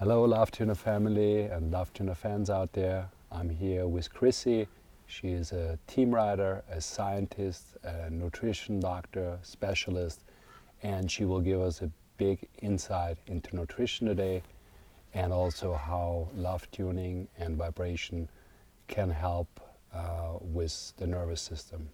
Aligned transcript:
Hello, 0.00 0.24
Love 0.24 0.50
Tuner 0.50 0.74
family 0.74 1.42
and 1.42 1.70
Love 1.70 1.92
Tuner 1.92 2.14
fans 2.14 2.48
out 2.48 2.72
there. 2.72 3.06
I'm 3.30 3.50
here 3.50 3.86
with 3.86 4.10
Chrissy. 4.14 4.66
She 5.06 5.28
is 5.28 5.52
a 5.52 5.78
team 5.86 6.10
rider, 6.14 6.64
a 6.70 6.80
scientist, 6.80 7.76
a 7.84 8.08
nutrition 8.08 8.80
doctor, 8.80 9.38
specialist, 9.42 10.22
and 10.82 11.10
she 11.10 11.26
will 11.26 11.42
give 11.42 11.60
us 11.60 11.82
a 11.82 11.90
big 12.16 12.48
insight 12.62 13.18
into 13.26 13.54
nutrition 13.54 14.06
today 14.06 14.42
and 15.12 15.34
also 15.34 15.74
how 15.74 16.30
love 16.34 16.66
tuning 16.70 17.28
and 17.38 17.58
vibration 17.58 18.26
can 18.88 19.10
help 19.10 19.60
uh, 19.92 20.38
with 20.40 20.94
the 20.96 21.06
nervous 21.06 21.42
system. 21.42 21.90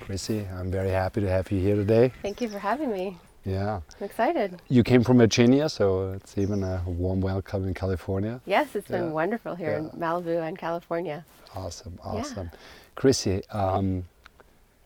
Chrissy, 0.00 0.46
I'm 0.52 0.70
very 0.70 0.90
happy 0.90 1.22
to 1.22 1.30
have 1.30 1.50
you 1.50 1.60
here 1.60 1.76
today. 1.76 2.12
Thank 2.20 2.42
you 2.42 2.50
for 2.50 2.58
having 2.58 2.92
me. 2.92 3.16
Yeah. 3.44 3.80
I'm 4.00 4.04
excited. 4.04 4.60
You 4.68 4.82
came 4.82 5.02
from 5.02 5.18
Virginia, 5.18 5.68
so 5.68 6.12
it's 6.12 6.36
even 6.36 6.62
a 6.62 6.82
warm 6.86 7.20
welcome 7.20 7.66
in 7.66 7.74
California. 7.74 8.40
Yes, 8.44 8.74
it's 8.74 8.88
been 8.88 9.12
wonderful 9.12 9.54
here 9.54 9.72
in 9.72 9.90
Malibu 9.90 10.46
and 10.46 10.58
California. 10.58 11.24
Awesome, 11.54 11.98
Yeah. 12.04 12.10
awesome. 12.10 12.50
Chrissy, 12.94 13.42
um, 13.50 14.04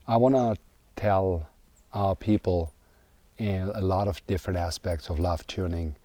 I 0.07 0.17
want 0.17 0.35
to 0.35 0.57
tell 0.97 1.49
our 1.93 2.15
people 2.15 2.73
a 3.41 3.81
lot 3.81 4.07
of 4.07 4.25
different 4.29 4.59
aspects 4.59 5.09
of 5.11 5.19
love 5.19 5.45
tuning 5.49 5.97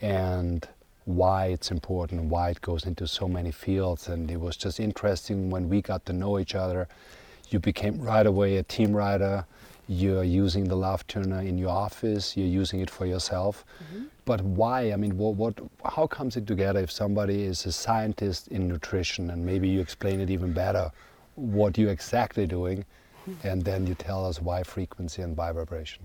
and 0.00 0.66
why 1.04 1.46
it's 1.46 1.70
important, 1.70 2.24
why 2.30 2.50
it 2.50 2.60
goes 2.62 2.86
into 2.86 3.06
so 3.06 3.28
many 3.28 3.50
fields. 3.50 4.08
And 4.08 4.30
it 4.30 4.40
was 4.40 4.56
just 4.56 4.80
interesting 4.80 5.50
when 5.50 5.68
we 5.68 5.82
got 5.82 6.06
to 6.06 6.12
know 6.14 6.38
each 6.38 6.54
other. 6.54 6.88
You 7.50 7.58
became 7.60 8.00
right 8.00 8.26
away 8.26 8.56
a 8.56 8.62
team 8.62 8.94
rider. 8.96 9.44
You're 9.88 10.24
using 10.24 10.64
the 10.64 10.76
love 10.76 11.06
tuner 11.06 11.40
in 11.40 11.58
your 11.58 11.70
office. 11.70 12.36
You're 12.36 12.46
using 12.46 12.80
it 12.80 12.90
for 12.90 13.06
yourself. 13.06 13.64
Mm-hmm. 13.84 14.04
But 14.24 14.40
why? 14.42 14.92
I 14.92 14.96
mean, 14.96 15.16
what, 15.16 15.36
what, 15.36 15.58
how 15.84 16.06
comes 16.06 16.36
it 16.36 16.46
together 16.46 16.80
if 16.80 16.90
somebody 16.90 17.44
is 17.44 17.64
a 17.66 17.72
scientist 17.72 18.48
in 18.48 18.66
nutrition 18.66 19.30
and 19.30 19.44
maybe 19.46 19.68
you 19.68 19.80
explain 19.80 20.20
it 20.20 20.30
even 20.30 20.52
better, 20.52 20.90
what 21.36 21.78
you're 21.78 21.90
exactly 21.92 22.46
doing, 22.46 22.84
mm-hmm. 23.28 23.46
and 23.46 23.62
then 23.62 23.86
you 23.86 23.94
tell 23.94 24.26
us 24.26 24.40
why 24.40 24.62
frequency 24.62 25.22
and 25.22 25.36
why 25.36 25.52
vibration. 25.52 26.02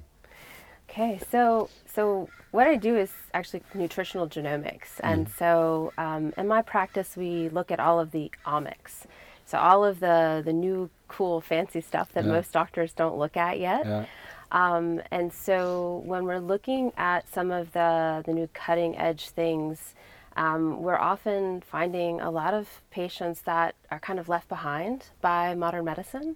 Okay, 0.89 1.19
so 1.31 1.69
so 1.85 2.27
what 2.51 2.67
I 2.67 2.75
do 2.75 2.97
is 2.97 3.11
actually 3.33 3.63
nutritional 3.73 4.27
genomics, 4.27 4.99
and 4.99 5.25
mm. 5.25 5.37
so 5.37 5.93
um, 5.97 6.33
in 6.35 6.49
my 6.49 6.61
practice 6.61 7.15
we 7.15 7.47
look 7.47 7.71
at 7.71 7.79
all 7.79 7.97
of 7.97 8.11
the 8.11 8.29
omics, 8.45 9.05
so 9.51 9.57
all 9.57 9.83
of 9.83 9.99
the 9.99 10.41
the 10.45 10.53
new 10.53 10.89
cool 11.09 11.41
fancy 11.41 11.81
stuff 11.81 12.07
that 12.13 12.23
Yeah. 12.25 12.31
most 12.31 12.53
doctors 12.53 12.93
don't 12.93 13.17
look 13.17 13.35
at 13.35 13.59
yet. 13.59 13.85
Yeah, 13.85 14.05
Um, 14.51 15.01
and 15.11 15.31
so 15.31 16.01
when 16.05 16.25
we're 16.25 16.39
looking 16.39 16.91
at 16.97 17.27
some 17.29 17.51
of 17.51 17.71
the, 17.73 18.21
the 18.25 18.33
new 18.33 18.47
cutting 18.53 18.97
edge 18.97 19.29
things, 19.29 19.93
um, 20.35 20.81
we're 20.81 20.99
often 20.99 21.61
finding 21.61 22.19
a 22.21 22.31
lot 22.31 22.53
of 22.53 22.81
patients 22.91 23.41
that 23.41 23.75
are 23.89 23.99
kind 23.99 24.19
of 24.19 24.29
left 24.29 24.47
behind 24.49 25.07
by 25.21 25.55
modern 25.55 25.85
medicine. 25.85 26.35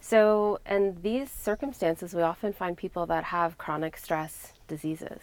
So, 0.00 0.58
in 0.66 0.96
these 1.02 1.30
circumstances, 1.30 2.14
we 2.14 2.22
often 2.22 2.52
find 2.54 2.76
people 2.76 3.04
that 3.06 3.24
have 3.24 3.58
chronic 3.58 3.96
stress 3.98 4.54
diseases. 4.66 5.20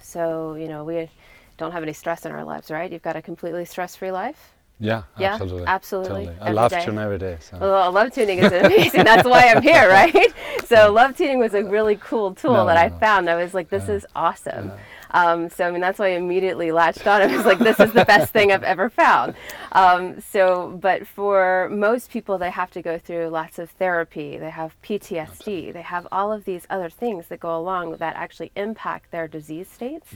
So, 0.00 0.54
you 0.54 0.68
know, 0.68 0.84
we 0.84 1.10
don't 1.58 1.72
have 1.72 1.82
any 1.82 1.92
stress 1.92 2.24
in 2.24 2.32
our 2.32 2.44
lives, 2.44 2.70
right? 2.70 2.90
You've 2.92 3.02
got 3.02 3.16
a 3.16 3.22
completely 3.22 3.64
stress 3.64 3.96
free 3.96 4.12
life. 4.12 4.52
Yeah, 4.82 5.02
Yeah, 5.18 5.32
absolutely. 5.34 5.66
absolutely, 5.66 6.08
Totally. 6.26 6.36
I 6.40 6.44
every 6.46 6.54
love 6.54 6.70
day. 6.72 6.84
tune 6.84 6.98
every 6.98 7.18
day. 7.18 7.36
So. 7.40 7.56
Well, 7.60 7.92
love 7.92 8.12
tuning 8.12 8.38
is 8.40 8.52
amazing. 8.64 9.04
That's 9.04 9.26
why 9.28 9.48
I'm 9.48 9.62
here, 9.62 9.88
right? 9.88 10.34
So 10.66 10.90
love 10.92 11.16
tuning 11.16 11.38
was 11.38 11.54
a 11.54 11.62
really 11.64 11.96
cool 11.96 12.34
tool 12.34 12.54
No, 12.54 12.66
that 12.66 12.74
no, 12.74 12.80
I 12.80 12.88
no. 12.88 12.98
found. 12.98 13.30
I 13.30 13.36
was 13.36 13.54
like, 13.54 13.68
this 13.70 13.88
Yeah. 13.88 13.94
is 13.94 14.06
awesome. 14.16 14.72
Um, 15.14 15.50
so 15.50 15.66
I 15.66 15.70
mean, 15.70 15.82
that's 15.82 15.98
why 15.98 16.06
I 16.06 16.16
immediately 16.16 16.72
latched 16.72 17.06
on. 17.06 17.20
I 17.20 17.26
was 17.36 17.44
like, 17.44 17.58
this 17.58 17.78
is 17.78 17.92
the 17.92 18.04
best 18.06 18.32
thing 18.32 18.50
I've 18.50 18.62
ever 18.64 18.88
found. 18.88 19.34
Um, 19.72 20.20
so, 20.20 20.78
but 20.80 21.06
for 21.06 21.68
most 21.70 22.10
people, 22.10 22.38
they 22.38 22.50
have 22.50 22.70
to 22.72 22.80
go 22.82 22.98
through 22.98 23.28
lots 23.28 23.58
of 23.58 23.70
therapy. 23.72 24.38
They 24.38 24.48
have 24.50 24.74
PTSD. 24.82 25.72
They 25.72 25.82
have 25.82 26.08
all 26.10 26.32
of 26.32 26.44
these 26.46 26.66
other 26.70 26.88
things 26.88 27.26
that 27.28 27.40
go 27.40 27.54
along 27.56 27.96
that 27.96 28.16
actually 28.16 28.50
impact 28.56 29.10
their 29.10 29.28
disease 29.28 29.68
states. 29.68 30.08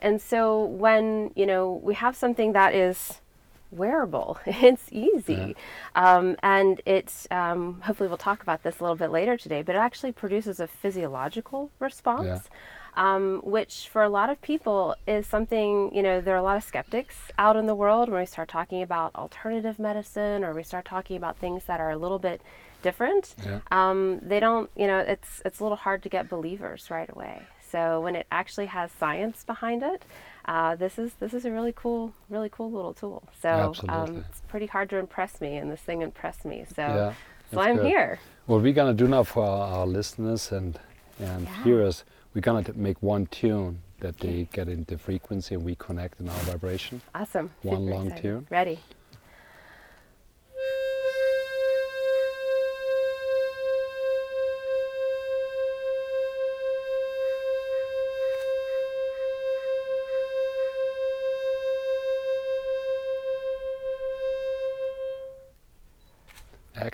And 0.00 0.22
so 0.22 0.64
when 0.64 1.32
you 1.34 1.44
know 1.44 1.80
we 1.82 1.94
have 1.94 2.14
something 2.14 2.52
that 2.52 2.72
is 2.74 3.20
wearable. 3.70 4.38
It's 4.46 4.88
easy. 4.90 5.56
Um, 5.94 6.36
and 6.42 6.80
it's, 6.84 7.26
um, 7.30 7.80
hopefully, 7.82 8.08
we'll 8.08 8.18
talk 8.18 8.42
about 8.42 8.62
this 8.62 8.80
a 8.80 8.82
little 8.82 8.96
bit 8.96 9.10
later 9.10 9.36
today, 9.36 9.62
but 9.62 9.74
it 9.74 9.78
actually 9.78 10.12
produces 10.12 10.60
a 10.60 10.66
physiological 10.66 11.70
response. 11.78 12.26
Um, 12.96 13.42
which 13.44 13.88
for 13.88 14.02
a 14.02 14.08
lot 14.08 14.28
of 14.28 14.42
people 14.42 14.96
is 15.06 15.24
something, 15.24 15.94
you 15.94 16.02
know, 16.02 16.20
there 16.20 16.34
are 16.34 16.38
a 16.38 16.42
lot 16.42 16.56
of 16.56 16.64
skeptics 16.64 17.14
out 17.38 17.54
in 17.54 17.66
the 17.66 17.74
world 17.74 18.08
when 18.08 18.18
we 18.18 18.26
start 18.26 18.48
talking 18.48 18.82
about 18.82 19.14
alternative 19.14 19.78
medicine 19.78 20.42
or 20.42 20.52
we 20.52 20.64
start 20.64 20.84
talking 20.84 21.16
about 21.16 21.36
things 21.36 21.62
that 21.66 21.78
are 21.78 21.92
a 21.92 21.96
little 21.96 22.18
bit 22.18 22.40
different. 22.82 23.36
Yeah. 23.44 23.60
Um, 23.70 24.18
they 24.20 24.40
don't, 24.40 24.68
you 24.74 24.88
know, 24.88 24.98
it's, 24.98 25.40
it's 25.44 25.60
a 25.60 25.62
little 25.62 25.76
hard 25.76 26.02
to 26.04 26.08
get 26.08 26.28
believers 26.28 26.90
right 26.90 27.08
away. 27.08 27.42
So 27.70 28.00
when 28.00 28.16
it 28.16 28.26
actually 28.32 28.66
has 28.66 28.90
science 28.90 29.44
behind 29.44 29.82
it, 29.82 30.02
uh, 30.44 30.74
this 30.76 30.98
is 30.98 31.14
this 31.14 31.34
is 31.34 31.44
a 31.44 31.50
really 31.50 31.72
cool, 31.74 32.12
really 32.28 32.48
cool 32.50 32.70
little 32.70 32.94
tool. 32.94 33.22
So 33.40 33.74
um, 33.88 34.24
it's 34.28 34.40
pretty 34.48 34.66
hard 34.66 34.90
to 34.90 34.96
impress 34.96 35.40
me, 35.40 35.56
and 35.56 35.70
this 35.70 35.80
thing 35.80 36.02
impressed 36.02 36.44
me. 36.44 36.64
So 36.74 36.82
Yeah, 36.82 37.14
so 37.52 37.60
I'm 37.60 37.76
good. 37.76 37.86
here. 37.86 38.18
What 38.46 38.62
we're 38.62 38.72
gonna 38.72 38.94
do 38.94 39.08
now 39.08 39.24
for 39.24 39.44
our, 39.44 39.78
our 39.80 39.86
listeners 39.86 40.52
and 40.52 40.78
and 41.20 41.44
Yeah. 41.44 41.64
hearers, 41.64 42.04
we're 42.34 42.40
gonna 42.40 42.64
make 42.74 43.02
one 43.02 43.26
tune 43.26 43.82
that 44.00 44.18
they 44.18 44.48
get 44.52 44.68
into 44.68 44.96
frequency 44.96 45.54
and 45.56 45.64
we 45.64 45.74
connect 45.74 46.20
in 46.20 46.28
our 46.28 46.40
vibration. 46.40 47.02
Awesome. 47.14 47.50
One 47.62 47.84
Super 47.84 47.94
long 47.94 48.10
tune? 48.12 48.46
Ready. 48.50 48.78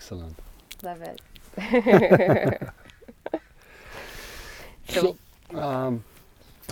Excellent. 0.05 0.39
Love 0.83 1.01
it. 1.01 1.23
so, 4.89 5.17
Um, 5.55 6.05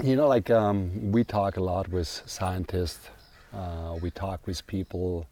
you 0.03 0.16
know, 0.16 0.28
like 0.28 0.50
um, 0.50 1.12
we 1.12 1.25
talk 1.25 1.56
a 1.56 1.62
lot 1.62 1.88
with 1.88 2.09
scientists. 2.26 3.09
Uh, 3.54 3.97
we 4.03 4.10
talk 4.10 4.47
with 4.47 4.66
people 4.66 5.26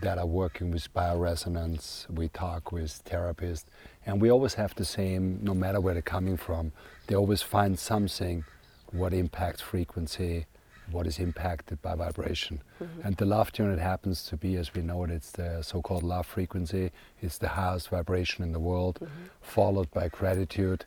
that 0.00 0.18
are 0.18 0.26
working 0.26 0.72
with 0.72 0.92
bioresonance. 0.92 2.10
We 2.10 2.26
talk 2.28 2.72
with 2.72 3.04
therapists, 3.04 3.66
and 4.04 4.20
we 4.20 4.30
always 4.32 4.54
have 4.54 4.74
the 4.74 4.84
same. 4.84 5.38
No 5.40 5.54
matter 5.54 5.80
where 5.80 5.94
they're 5.94 6.02
coming 6.02 6.36
from, 6.36 6.72
they 7.06 7.14
always 7.14 7.42
find 7.42 7.78
something 7.78 8.44
what 8.90 9.14
impacts 9.14 9.60
frequency, 9.60 10.46
what 10.90 11.06
is 11.06 11.18
impacted 11.18 11.80
by 11.82 11.94
vibration. 11.94 12.60
And 13.04 13.16
the 13.16 13.24
love 13.26 13.52
tune, 13.52 13.70
it 13.70 13.78
happens 13.78 14.24
to 14.26 14.36
be, 14.36 14.56
as 14.56 14.74
we 14.74 14.82
know 14.82 15.04
it, 15.04 15.10
it's 15.10 15.30
the 15.32 15.62
so-called 15.62 16.02
love 16.02 16.26
frequency. 16.26 16.90
It's 17.20 17.38
the 17.38 17.48
highest 17.48 17.88
vibration 17.90 18.44
in 18.44 18.52
the 18.52 18.60
world, 18.60 19.06
followed 19.40 19.90
by 19.90 20.08
gratitude, 20.08 20.84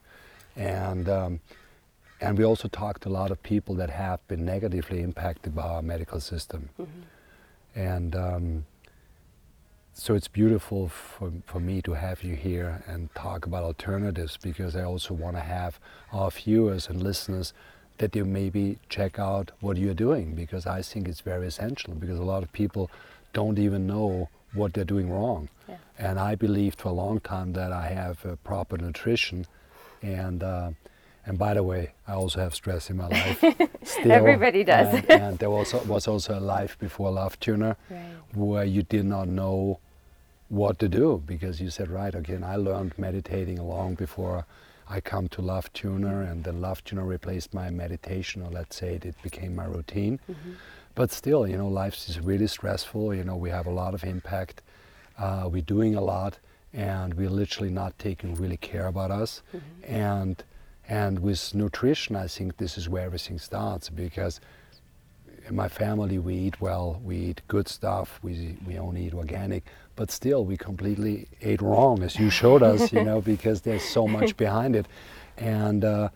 and 0.55 1.07
um, 1.09 1.39
and 2.21 2.37
we 2.37 2.43
also 2.45 2.67
talked 2.67 3.01
to 3.03 3.09
a 3.09 3.15
lot 3.21 3.31
of 3.31 3.41
people 3.41 3.73
that 3.75 3.89
have 3.89 4.25
been 4.27 4.45
negatively 4.45 5.01
impacted 5.01 5.55
by 5.55 5.63
our 5.63 5.81
medical 5.81 6.19
system. 6.19 6.69
And 7.75 8.15
um, 8.15 8.65
so 9.93 10.13
it's 10.13 10.27
beautiful 10.27 10.87
for, 10.87 11.31
for 11.45 11.59
me 11.59 11.81
to 11.81 11.93
have 11.93 12.23
you 12.23 12.35
here 12.35 12.83
and 12.87 13.13
talk 13.15 13.45
about 13.45 13.63
alternatives 13.63 14.37
because 14.37 14.75
I 14.75 14.83
also 14.83 15.13
want 15.13 15.35
to 15.35 15.41
have 15.41 15.79
our 16.11 16.29
viewers 16.31 16.89
and 16.89 17.01
listeners 17.01 17.53
that 17.97 18.15
you 18.15 18.25
maybe 18.25 18.79
check 18.89 19.19
out 19.19 19.51
what 19.59 19.77
you're 19.77 19.93
doing 19.93 20.33
because 20.35 20.65
I 20.65 20.81
think 20.81 21.07
it's 21.07 21.21
very 21.21 21.47
essential 21.47 21.93
because 21.93 22.17
a 22.19 22.23
lot 22.23 22.43
of 22.43 22.51
people 22.51 22.89
don't 23.33 23.59
even 23.59 23.85
know 23.87 24.29
what 24.53 24.73
they're 24.73 24.83
doing 24.83 25.09
wrong. 25.09 25.49
Yeah. 25.69 25.77
And 25.97 26.19
I 26.19 26.35
believed 26.35 26.79
for 26.81 26.89
a 26.89 26.93
long 26.93 27.19
time 27.19 27.53
that 27.53 27.71
I 27.71 27.87
have 27.87 28.25
uh, 28.25 28.35
proper 28.43 28.77
nutrition 28.77 29.45
and 30.01 30.43
uh, 30.43 30.71
and 31.23 31.37
by 31.37 31.53
the 31.53 31.61
way, 31.61 31.91
I 32.07 32.13
also 32.13 32.39
have 32.39 32.55
stress 32.55 32.89
in 32.89 32.97
my 32.97 33.07
life. 33.07 33.39
Still, 33.83 34.11
Everybody 34.11 34.63
does. 34.63 34.91
And, 34.95 35.11
and 35.11 35.37
there 35.39 35.51
was, 35.51 35.71
was 35.85 36.07
also 36.07 36.39
a 36.39 36.41
life 36.41 36.79
before 36.79 37.11
Love 37.11 37.39
Tuner 37.39 37.77
Right. 37.91 38.01
where 38.33 38.63
you 38.65 38.81
did 38.81 39.05
not 39.05 39.27
know 39.27 39.79
what 40.49 40.79
to 40.79 40.89
do 40.89 41.21
because 41.27 41.61
you 41.61 41.69
said, 41.69 41.89
right, 41.91 42.15
again, 42.15 42.43
I 42.43 42.55
learned 42.55 42.97
meditating 42.97 43.61
long 43.61 43.93
before 43.93 44.45
I 44.91 44.99
come 44.99 45.29
to 45.29 45.41
Love 45.41 45.71
Tuner, 45.71 46.21
and 46.21 46.43
then 46.43 46.59
Love 46.59 46.83
Tuner 46.83 47.05
replaced 47.05 47.53
my 47.53 47.69
meditation, 47.69 48.41
or 48.43 48.49
let's 48.51 48.75
say 48.75 48.95
it, 48.95 49.05
it 49.05 49.15
became 49.23 49.55
my 49.55 49.63
routine. 49.65 50.19
But 50.95 51.11
still, 51.11 51.47
you 51.47 51.57
know, 51.57 51.69
life 51.69 51.95
is 52.09 52.19
really 52.19 52.47
stressful. 52.47 53.15
You 53.15 53.23
know, 53.23 53.37
we 53.37 53.49
have 53.49 53.67
a 53.67 53.71
lot 53.71 53.93
of 53.93 54.03
impact. 54.03 54.61
Uh, 55.17 55.47
we're 55.51 55.61
doing 55.61 55.95
a 55.95 56.01
lot, 56.01 56.39
and 56.73 57.13
we're 57.13 57.29
literally 57.29 57.69
not 57.71 57.97
taking 57.99 58.35
really 58.35 58.57
care 58.57 58.87
about 58.87 59.11
us. 59.11 59.41
And 59.87 60.43
and 60.89 61.19
with 61.19 61.55
nutrition, 61.55 62.17
I 62.17 62.27
think 62.27 62.57
this 62.57 62.77
is 62.77 62.89
where 62.89 63.05
everything 63.05 63.39
starts 63.39 63.89
because 63.89 64.41
in 65.47 65.55
my 65.55 65.69
family 65.69 66.19
we 66.19 66.35
eat 66.35 66.59
well, 66.59 66.99
we 67.03 67.15
eat 67.17 67.41
good 67.47 67.67
stuff, 67.69 68.19
we 68.21 68.57
we 68.67 68.77
only 68.77 69.05
eat 69.05 69.13
organic, 69.13 69.63
but 69.95 70.11
still 70.11 70.45
we 70.45 70.57
completely 70.57 71.27
ate 71.41 71.61
wrong, 71.61 72.03
as 72.03 72.17
you 72.17 72.29
showed 72.29 72.63
us, 72.63 72.91
you 72.93 73.03
know, 73.03 73.21
because 73.21 73.61
there's 73.61 73.83
so 73.83 74.07
much 74.07 74.37
behind 74.37 74.75
it. 74.75 74.87
And 75.37 75.83
uh, 75.83 76.09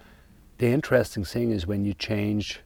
the 0.58 0.68
interesting 0.68 1.24
thing 1.26 1.52
is 1.52 1.68
when 1.68 1.86
you 1.86 1.94
change 1.94 2.62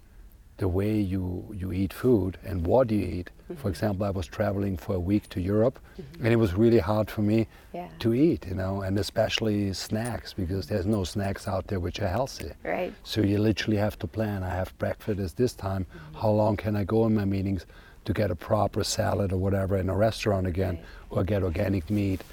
the 0.58 0.68
way 0.68 1.00
you, 1.00 1.46
you 1.54 1.72
eat 1.72 1.94
food 1.94 2.38
and 2.44 2.68
what 2.68 2.92
you 2.92 3.00
eat. 3.00 3.30
Mm-hmm. 3.44 3.62
For 3.62 3.70
example, 3.70 4.06
I 4.06 4.10
was 4.10 4.28
traveling 4.28 4.76
for 4.78 4.96
a 4.96 5.00
week 5.00 5.30
to 5.30 5.42
Europe, 5.42 5.80
mm-hmm. 6.00 6.26
and 6.26 6.34
it 6.34 6.36
was 6.36 6.54
really 6.54 6.80
hard 6.80 7.10
for 7.10 7.22
me 7.22 7.48
yeah. 7.74 7.88
to 8.00 8.14
eat, 8.14 8.46
you 8.46 8.56
know, 8.56 8.82
and 8.82 9.00
especially 9.00 9.74
snacks 9.74 10.34
because 10.34 10.68
there's 10.68 10.86
no 10.86 11.06
snacks 11.06 11.48
out 11.48 11.68
there 11.68 11.80
which 11.80 12.02
are 12.02 12.10
healthy. 12.10 12.52
Right. 12.64 12.94
So 13.04 13.22
you 13.22 13.40
literally 13.40 13.78
have 13.78 13.98
to 14.00 14.08
plan. 14.08 14.44
I 14.44 14.50
have 14.50 14.78
breakfast 14.78 15.20
at 15.20 15.36
this 15.38 15.54
time. 15.54 15.86
Mm-hmm. 15.86 16.20
How 16.20 16.30
long 16.30 16.58
can 16.58 16.76
I 16.76 16.84
go 16.84 17.06
in 17.08 17.16
my 17.16 17.26
meetings 17.26 17.66
to 18.10 18.14
get 18.14 18.32
a 18.32 18.36
proper 18.36 18.84
salad 18.84 19.32
or 19.32 19.38
whatever 19.38 19.78
in 19.78 19.88
a 19.88 19.96
restaurant 19.96 20.48
again, 20.48 20.76
right. 20.78 20.86
or 21.12 21.24
get 21.24 21.44
organic 21.44 21.92
meat? 21.92 22.24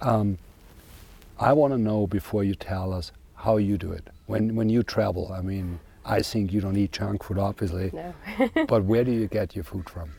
Um, 0.00 0.36
I 1.38 1.52
want 1.52 1.72
to 1.72 1.78
know 1.78 2.08
before 2.08 2.42
you 2.42 2.56
tell 2.56 2.92
us 2.92 3.12
how 3.36 3.56
you 3.56 3.78
do 3.78 3.92
it 3.92 4.08
when 4.26 4.56
when 4.56 4.68
you 4.68 4.82
travel. 4.82 5.32
I 5.32 5.40
mean 5.40 5.78
I 6.04 6.22
think 6.22 6.52
you 6.52 6.60
don't 6.60 6.76
eat 6.76 6.90
junk 6.90 7.22
food, 7.22 7.38
obviously. 7.38 7.92
No. 7.92 8.12
but 8.66 8.82
where 8.84 9.04
do 9.04 9.12
you 9.12 9.28
get 9.28 9.54
your 9.54 9.62
food 9.62 9.88
from? 9.88 10.10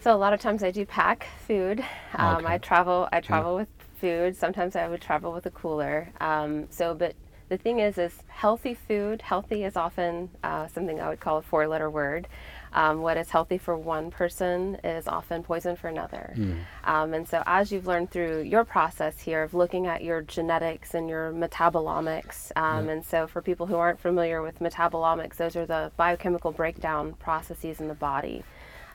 So 0.00 0.14
a 0.14 0.16
lot 0.16 0.32
of 0.32 0.40
times 0.40 0.62
I 0.62 0.70
do 0.70 0.86
pack 0.86 1.26
food. 1.46 1.84
Um, 2.14 2.38
okay. 2.38 2.54
I 2.54 2.58
travel. 2.58 3.08
I 3.12 3.20
travel 3.20 3.52
yeah. 3.52 3.58
with 3.58 3.68
food. 4.00 4.36
Sometimes 4.36 4.74
I 4.74 4.88
would 4.88 5.02
travel 5.02 5.32
with 5.34 5.44
a 5.44 5.50
cooler. 5.50 6.10
Um, 6.18 6.66
so, 6.70 6.94
but 6.94 7.14
the 7.50 7.58
thing 7.58 7.80
is, 7.80 7.98
is 7.98 8.14
healthy 8.28 8.72
food. 8.72 9.20
Healthy 9.20 9.64
is 9.64 9.76
often 9.76 10.30
uh, 10.42 10.66
something 10.68 10.98
I 10.98 11.10
would 11.10 11.20
call 11.20 11.36
a 11.36 11.42
four-letter 11.42 11.90
word. 11.90 12.26
Um, 12.74 13.02
what 13.02 13.18
is 13.18 13.28
healthy 13.28 13.58
for 13.58 13.76
one 13.76 14.10
person 14.10 14.76
is 14.82 15.06
often 15.06 15.42
poison 15.42 15.76
for 15.76 15.88
another. 15.88 16.32
Mm. 16.36 16.60
Um, 16.84 17.14
and 17.14 17.28
so, 17.28 17.42
as 17.46 17.70
you've 17.70 17.86
learned 17.86 18.10
through 18.10 18.42
your 18.42 18.64
process 18.64 19.18
here 19.18 19.42
of 19.42 19.52
looking 19.52 19.86
at 19.86 20.02
your 20.02 20.22
genetics 20.22 20.94
and 20.94 21.08
your 21.08 21.32
metabolomics, 21.32 22.50
um, 22.56 22.86
yeah. 22.86 22.92
and 22.92 23.04
so 23.04 23.26
for 23.26 23.42
people 23.42 23.66
who 23.66 23.76
aren't 23.76 24.00
familiar 24.00 24.40
with 24.40 24.58
metabolomics, 24.60 25.36
those 25.36 25.54
are 25.54 25.66
the 25.66 25.92
biochemical 25.96 26.50
breakdown 26.50 27.12
processes 27.14 27.78
in 27.80 27.88
the 27.88 27.94
body. 27.94 28.42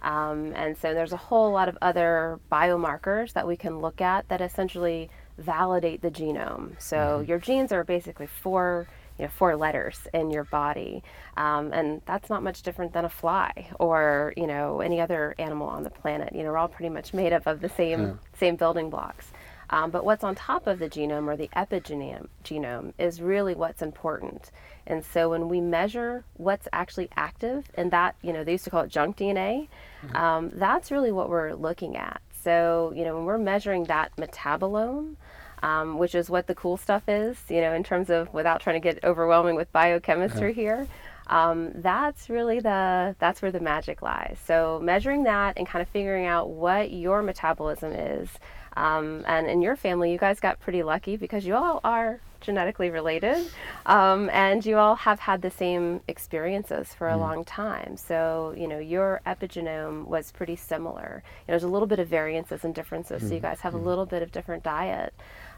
Um, 0.02 0.54
and 0.56 0.76
so, 0.78 0.96
there's 0.96 1.14
a 1.14 1.18
whole 1.18 1.52
lot 1.52 1.70
of 1.70 1.78
other 1.82 2.40
biomarkers 2.52 3.34
that 3.34 3.46
we 3.46 3.58
can 3.58 3.80
look 3.80 4.02
at 4.02 4.28
that 4.30 4.42
essentially 4.42 5.12
validate 5.38 6.02
the 6.02 6.10
genome. 6.10 6.82
So, 6.82 6.98
mm-hmm. 6.98 7.30
your 7.30 7.38
genes 7.38 7.72
are 7.72 7.84
basically 7.84 8.28
four 8.28 8.88
you 9.18 9.26
know, 9.26 9.32
four 9.36 9.56
letters 9.56 10.08
in 10.14 10.32
your 10.32 10.44
body. 10.46 11.04
Um, 11.36 11.74
and 11.74 12.02
that's 12.06 12.30
not 12.30 12.44
much 12.44 12.62
different 12.62 12.94
than 12.94 13.06
a 13.06 13.10
fly 13.10 13.70
or, 13.80 14.34
you 14.38 14.48
know, 14.48 14.82
any 14.82 15.02
other 15.02 15.36
animal 15.40 15.68
on 15.68 15.84
the 15.84 15.90
planet. 15.90 16.34
You 16.34 16.44
know, 16.44 16.52
we're 16.52 16.58
all 16.58 16.68
pretty 16.68 16.90
much 16.90 17.14
made 17.14 17.34
up 17.34 17.48
of 17.48 17.62
the 17.62 17.70
same, 17.70 18.02
yeah. 18.02 18.14
same 18.38 18.56
building 18.56 18.90
blocks. 18.90 19.32
Um, 19.70 19.92
but 19.92 20.06
what's 20.06 20.24
on 20.24 20.36
top 20.36 20.66
of 20.68 20.80
the 20.80 20.90
genome 20.90 21.28
or 21.28 21.36
the 21.36 21.50
epigenome 21.50 22.28
genome 22.44 22.94
is 22.98 23.22
really 23.22 23.54
what's 23.54 23.82
important. 23.82 24.52
And 24.86 25.04
so 25.04 25.30
when 25.30 25.50
we 25.50 25.60
measure 25.60 26.24
what's 26.36 26.68
actually 26.72 27.10
active, 27.18 27.66
and 27.76 27.92
that, 27.92 28.16
you 28.22 28.32
know, 28.32 28.44
they 28.44 28.54
used 28.54 28.64
to 28.64 28.70
call 28.70 28.84
it 28.84 28.90
junk 28.90 29.18
DNA, 29.18 29.68
mm-hmm. 30.02 30.16
um, 30.16 30.52
that's 30.54 30.92
really 30.92 31.12
what 31.12 31.30
we're 31.30 31.54
looking 31.54 31.98
at. 31.98 32.22
So, 32.44 32.94
you 32.96 33.04
know, 33.04 33.16
when 33.18 33.26
we're 33.26 33.38
measuring 33.38 33.86
that 33.86 34.16
metabolome, 34.16 35.16
um, 35.64 35.98
which 35.98 36.16
is 36.16 36.30
what 36.30 36.48
the 36.48 36.56
cool 36.56 36.78
stuff 36.78 37.04
is, 37.08 37.38
you 37.50 37.62
know, 37.62 37.74
in 37.74 37.84
terms 37.84 38.10
of 38.10 38.34
without 38.34 38.62
trying 38.62 38.80
to 38.80 38.94
get 38.94 39.04
overwhelming 39.04 39.56
with 39.56 39.72
biochemistry 39.72 40.50
yeah. 40.50 40.54
here. 40.54 40.88
Um, 41.28 41.72
that's 41.76 42.30
really 42.30 42.60
the 42.60 43.16
that's 43.20 43.42
where 43.42 43.52
the 43.52 43.60
magic 43.60 44.02
lies. 44.02 44.38
So 44.46 44.80
measuring 44.82 45.24
that 45.24 45.58
and 45.58 45.68
kind 45.68 45.82
of 45.82 45.90
figuring 45.90 46.26
out 46.26 46.50
what 46.50 46.92
your 46.92 47.22
metabolism 47.22 47.92
is. 47.92 48.30
Um, 48.78 49.24
and 49.28 49.48
in 49.48 49.62
your 49.62 49.76
family, 49.76 50.12
you 50.12 50.20
guys 50.20 50.40
got 50.40 50.60
pretty 50.60 50.84
lucky 50.84 51.18
because 51.18 51.46
you 51.46 51.56
all 51.56 51.82
are 51.84 52.22
genetically 52.40 52.92
related, 52.92 53.44
um, 53.88 54.30
and 54.32 54.64
you 54.64 54.78
all 54.78 54.96
have 54.96 55.20
had 55.20 55.42
the 55.42 55.50
same 55.50 56.02
experiences 56.08 56.94
for 56.94 57.10
a 57.10 57.14
mm. 57.14 57.20
long 57.20 57.44
time. 57.44 57.98
So 57.98 58.54
you 58.56 58.68
know 58.68 58.78
your 58.80 59.22
epigenome 59.26 60.06
was 60.06 60.32
pretty 60.32 60.56
similar. 60.56 61.24
You 61.24 61.52
know, 61.52 61.54
there's 61.54 61.64
a 61.64 61.68
little 61.68 61.88
bit 61.88 62.00
of 62.00 62.08
variances 62.08 62.64
and 62.64 62.74
differences. 62.74 63.24
Mm. 63.24 63.28
So 63.28 63.34
you 63.34 63.40
mm. 63.40 63.44
guys 63.44 63.62
have 63.62 63.74
mm. 63.74 63.82
a 63.82 63.84
little 63.84 64.06
bit 64.06 64.22
of 64.22 64.32
different 64.32 64.64
diet. 64.64 65.14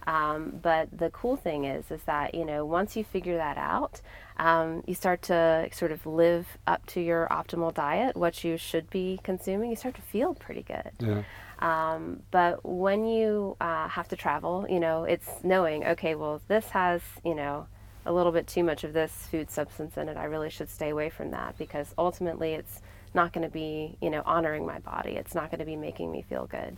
Um, 0.09 0.59
but 0.63 0.97
the 0.97 1.11
cool 1.11 1.35
thing 1.35 1.65
is, 1.65 1.91
is 1.91 2.01
that 2.03 2.33
you 2.33 2.43
know 2.43 2.65
once 2.65 2.95
you 2.97 3.03
figure 3.03 3.37
that 3.37 3.57
out, 3.57 4.01
um, 4.37 4.83
you 4.87 4.95
start 4.95 5.21
to 5.23 5.69
sort 5.71 5.91
of 5.91 6.03
live 6.07 6.57
up 6.65 6.83
to 6.87 6.99
your 6.99 7.27
optimal 7.29 7.71
diet, 7.71 8.17
what 8.17 8.43
you 8.43 8.57
should 8.57 8.89
be 8.89 9.19
consuming. 9.23 9.69
You 9.69 9.75
start 9.75 9.95
to 9.95 10.01
feel 10.01 10.33
pretty 10.33 10.63
good. 10.63 10.91
Yeah. 10.99 11.23
Um, 11.59 12.23
but 12.31 12.65
when 12.65 13.05
you 13.05 13.55
uh, 13.61 13.87
have 13.89 14.07
to 14.07 14.15
travel, 14.15 14.65
you 14.67 14.79
know, 14.79 15.03
it's 15.03 15.29
knowing, 15.43 15.85
okay, 15.85 16.15
well, 16.15 16.41
this 16.47 16.69
has, 16.69 17.01
you 17.23 17.35
know, 17.35 17.67
a 18.05 18.13
little 18.13 18.31
bit 18.31 18.47
too 18.47 18.63
much 18.63 18.83
of 18.83 18.93
this 18.93 19.11
food 19.29 19.51
substance 19.51 19.97
in 19.97 20.07
it. 20.09 20.17
I 20.17 20.23
really 20.23 20.49
should 20.49 20.69
stay 20.69 20.89
away 20.89 21.09
from 21.09 21.31
that 21.31 21.57
because 21.57 21.93
ultimately 21.97 22.53
it's 22.53 22.81
not 23.13 23.33
going 23.33 23.45
to 23.45 23.51
be, 23.51 23.97
you 24.01 24.09
know, 24.09 24.23
honoring 24.25 24.65
my 24.65 24.79
body. 24.79 25.11
It's 25.11 25.35
not 25.35 25.51
going 25.51 25.59
to 25.59 25.65
be 25.65 25.75
making 25.75 26.11
me 26.11 26.21
feel 26.21 26.47
good. 26.47 26.77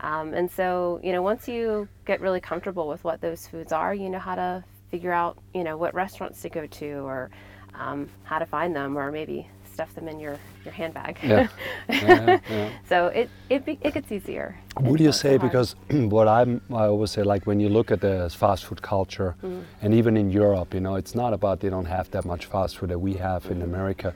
Um, 0.00 0.32
and 0.32 0.50
so, 0.50 1.00
you 1.02 1.12
know, 1.12 1.22
once 1.22 1.46
you 1.46 1.88
get 2.06 2.20
really 2.20 2.40
comfortable 2.40 2.88
with 2.88 3.04
what 3.04 3.20
those 3.20 3.46
foods 3.46 3.72
are, 3.72 3.94
you 3.94 4.08
know 4.08 4.18
how 4.18 4.34
to 4.34 4.64
figure 4.90 5.12
out, 5.12 5.38
you 5.54 5.62
know, 5.62 5.76
what 5.76 5.94
restaurants 5.94 6.40
to 6.42 6.48
go 6.48 6.66
to 6.66 6.90
or 7.06 7.30
um, 7.74 8.08
how 8.24 8.38
to 8.38 8.46
find 8.46 8.74
them 8.74 8.96
or 8.96 9.12
maybe 9.12 9.46
stuff 9.72 9.94
them 9.94 10.08
in 10.08 10.18
your, 10.18 10.38
your 10.64 10.72
handbag. 10.72 11.18
Yeah. 11.22 11.48
yeah, 11.88 12.40
yeah. 12.50 12.70
so 12.88 13.06
it, 13.08 13.30
it, 13.50 13.62
it 13.66 13.94
gets 13.94 14.10
easier. 14.10 14.58
Would 14.80 15.00
you 15.00 15.12
say, 15.12 15.36
because 15.36 15.76
what 15.90 16.28
I'm, 16.28 16.60
I 16.70 16.86
always 16.86 17.10
say, 17.10 17.22
like 17.22 17.46
when 17.46 17.60
you 17.60 17.68
look 17.68 17.90
at 17.90 18.00
the 18.00 18.30
fast 18.34 18.64
food 18.64 18.82
culture, 18.82 19.36
mm-hmm. 19.42 19.62
and 19.82 19.94
even 19.94 20.16
in 20.16 20.30
Europe, 20.30 20.74
you 20.74 20.80
know, 20.80 20.96
it's 20.96 21.14
not 21.14 21.32
about 21.32 21.60
they 21.60 21.70
don't 21.70 21.86
have 21.86 22.10
that 22.12 22.24
much 22.24 22.46
fast 22.46 22.78
food 22.78 22.90
that 22.90 22.98
we 22.98 23.14
have 23.14 23.44
mm-hmm. 23.44 23.52
in 23.52 23.62
America. 23.62 24.14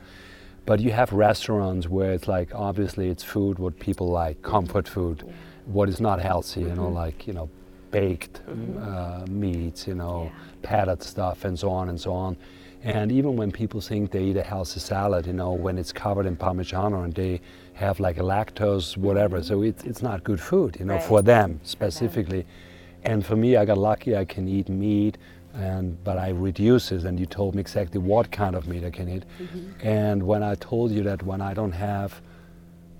But 0.67 0.81
you 0.81 0.93
have 0.93 1.13
restaurants 1.13 1.89
where 1.89 2.13
it's 2.13 2.27
like 2.27 2.55
obviously 2.55 3.11
it's 3.11 3.23
food 3.23 3.59
what 3.59 3.79
people 3.79 4.09
like, 4.09 4.41
comfort 4.41 4.89
food. 4.89 5.23
Yeah 5.27 5.33
what 5.67 5.89
is 5.89 6.01
not 6.01 6.21
healthy, 6.21 6.61
you 6.61 6.75
know, 6.75 6.85
mm-hmm. 6.85 6.95
like, 6.95 7.27
you 7.27 7.33
know, 7.33 7.49
baked 7.91 8.43
mm-hmm. 8.47 8.79
uh, 8.83 9.27
meats, 9.27 9.87
you 9.87 9.95
know, 9.95 10.25
yeah. 10.25 10.41
padded 10.63 11.03
stuff, 11.03 11.45
and 11.45 11.59
so 11.59 11.71
on 11.71 11.89
and 11.89 12.01
so 12.01 12.13
on. 12.13 12.37
And 12.83 13.11
even 13.11 13.37
when 13.37 13.51
people 13.51 13.81
think 13.81 14.11
they 14.11 14.25
eat 14.25 14.37
a 14.37 14.43
healthy 14.43 14.81
salad, 14.81 15.27
you 15.27 15.33
know, 15.33 15.53
when 15.53 15.79
it's 15.79 15.93
covered 15.93 16.27
in 16.27 16.37
Parmigiano 16.37 17.05
and 17.05 17.15
they 17.15 17.41
have 17.73 17.99
like 17.99 18.19
a 18.19 18.23
lactose, 18.23 18.97
whatever, 18.97 19.39
mm-hmm. 19.39 19.47
so 19.47 19.63
it's, 19.63 19.85
it's 19.85 20.03
not 20.03 20.23
good 20.23 20.41
food, 20.41 20.77
you 20.79 20.85
know, 20.85 20.95
right. 20.95 21.03
for 21.03 21.23
them 21.23 21.61
specifically. 21.63 22.43
For 22.43 22.49
them. 22.49 23.13
And 23.13 23.27
for 23.27 23.37
me, 23.37 23.57
I 23.57 23.65
got 23.65 23.79
lucky, 23.79 24.17
I 24.17 24.25
can 24.25 24.49
eat 24.49 24.69
meat, 24.69 25.19
and 25.55 26.03
but 26.05 26.19
I 26.19 26.31
reduce 26.31 26.91
it, 26.91 27.05
and 27.05 27.21
you 27.21 27.27
told 27.27 27.55
me 27.55 27.61
exactly 27.61 28.01
what 28.01 28.31
kind 28.31 28.57
of 28.57 28.67
meat 28.67 28.85
I 28.85 28.91
can 28.91 29.09
eat. 29.09 29.25
Mm-hmm. 29.39 29.87
And 29.87 30.23
when 30.23 30.43
I 30.43 30.55
told 30.57 30.91
you 30.91 31.03
that 31.05 31.23
when 31.23 31.41
I 31.41 31.55
don't 31.55 31.73
have 31.73 32.21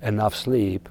enough 0.03 0.35
sleep, 0.35 0.89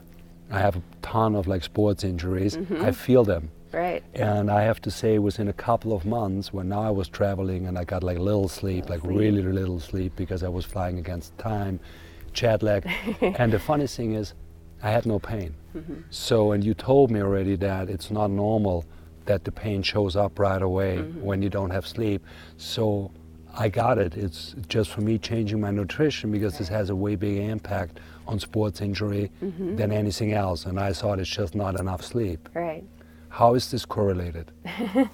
I 0.51 0.59
have 0.59 0.75
a 0.75 0.81
ton 1.01 1.35
of 1.35 1.47
like 1.47 1.63
sports 1.63 2.03
injuries. 2.03 2.57
Mm-hmm. 2.57 2.83
I 2.83 2.91
feel 2.91 3.23
them. 3.23 3.51
Right. 3.71 4.03
And 4.13 4.51
I 4.51 4.61
have 4.61 4.79
to 4.81 4.91
say, 4.91 5.17
within 5.17 5.47
a 5.47 5.53
couple 5.53 5.93
of 5.93 6.05
months, 6.05 6.53
when 6.53 6.69
now 6.69 6.83
I 6.83 6.91
was 6.91 7.09
traveling 7.09 7.65
and 7.65 7.77
I 7.77 7.83
got 7.83 8.03
like 8.03 8.19
little 8.19 8.47
sleep, 8.47 8.87
little 8.87 8.95
like 8.95 9.01
sleep. 9.01 9.17
really 9.17 9.41
little 9.41 9.79
sleep 9.79 10.15
because 10.15 10.43
I 10.43 10.47
was 10.47 10.63
flying 10.63 10.99
against 10.99 11.35
time, 11.39 11.79
jet 12.33 12.61
lag. 12.61 12.87
and 13.21 13.51
the 13.51 13.57
funny 13.57 13.87
thing 13.87 14.13
is, 14.13 14.35
I 14.83 14.91
had 14.91 15.05
no 15.05 15.17
pain. 15.17 15.55
Mm-hmm. 15.75 16.01
So, 16.11 16.51
and 16.51 16.63
you 16.63 16.75
told 16.75 17.09
me 17.09 17.21
already 17.21 17.55
that 17.55 17.89
it's 17.89 18.11
not 18.11 18.29
normal 18.29 18.85
that 19.25 19.43
the 19.43 19.51
pain 19.51 19.81
shows 19.81 20.15
up 20.15 20.37
right 20.37 20.61
away 20.61 20.97
mm-hmm. 20.97 21.21
when 21.21 21.41
you 21.41 21.49
don't 21.49 21.69
have 21.71 21.87
sleep. 21.87 22.23
So 22.57 23.11
I 23.55 23.69
got 23.69 23.97
it. 23.97 24.17
It's 24.17 24.55
just 24.67 24.89
for 24.89 25.01
me 25.01 25.17
changing 25.17 25.61
my 25.61 25.71
nutrition 25.71 26.31
because 26.31 26.57
this 26.57 26.67
has 26.69 26.89
a 26.89 26.95
way 26.95 27.15
bigger 27.15 27.49
impact 27.49 27.99
on 28.27 28.39
sports 28.39 28.81
injury 28.81 29.31
mm-hmm. 29.43 29.75
than 29.75 29.91
anything 29.91 30.33
else. 30.33 30.65
And 30.65 30.79
I 30.79 30.93
thought 30.93 31.19
it's 31.19 31.29
just 31.29 31.53
not 31.53 31.79
enough 31.79 32.03
sleep. 32.03 32.49
Right. 32.53 32.83
How 33.29 33.53
is 33.55 33.69
this 33.69 33.85
correlated? 33.85 34.51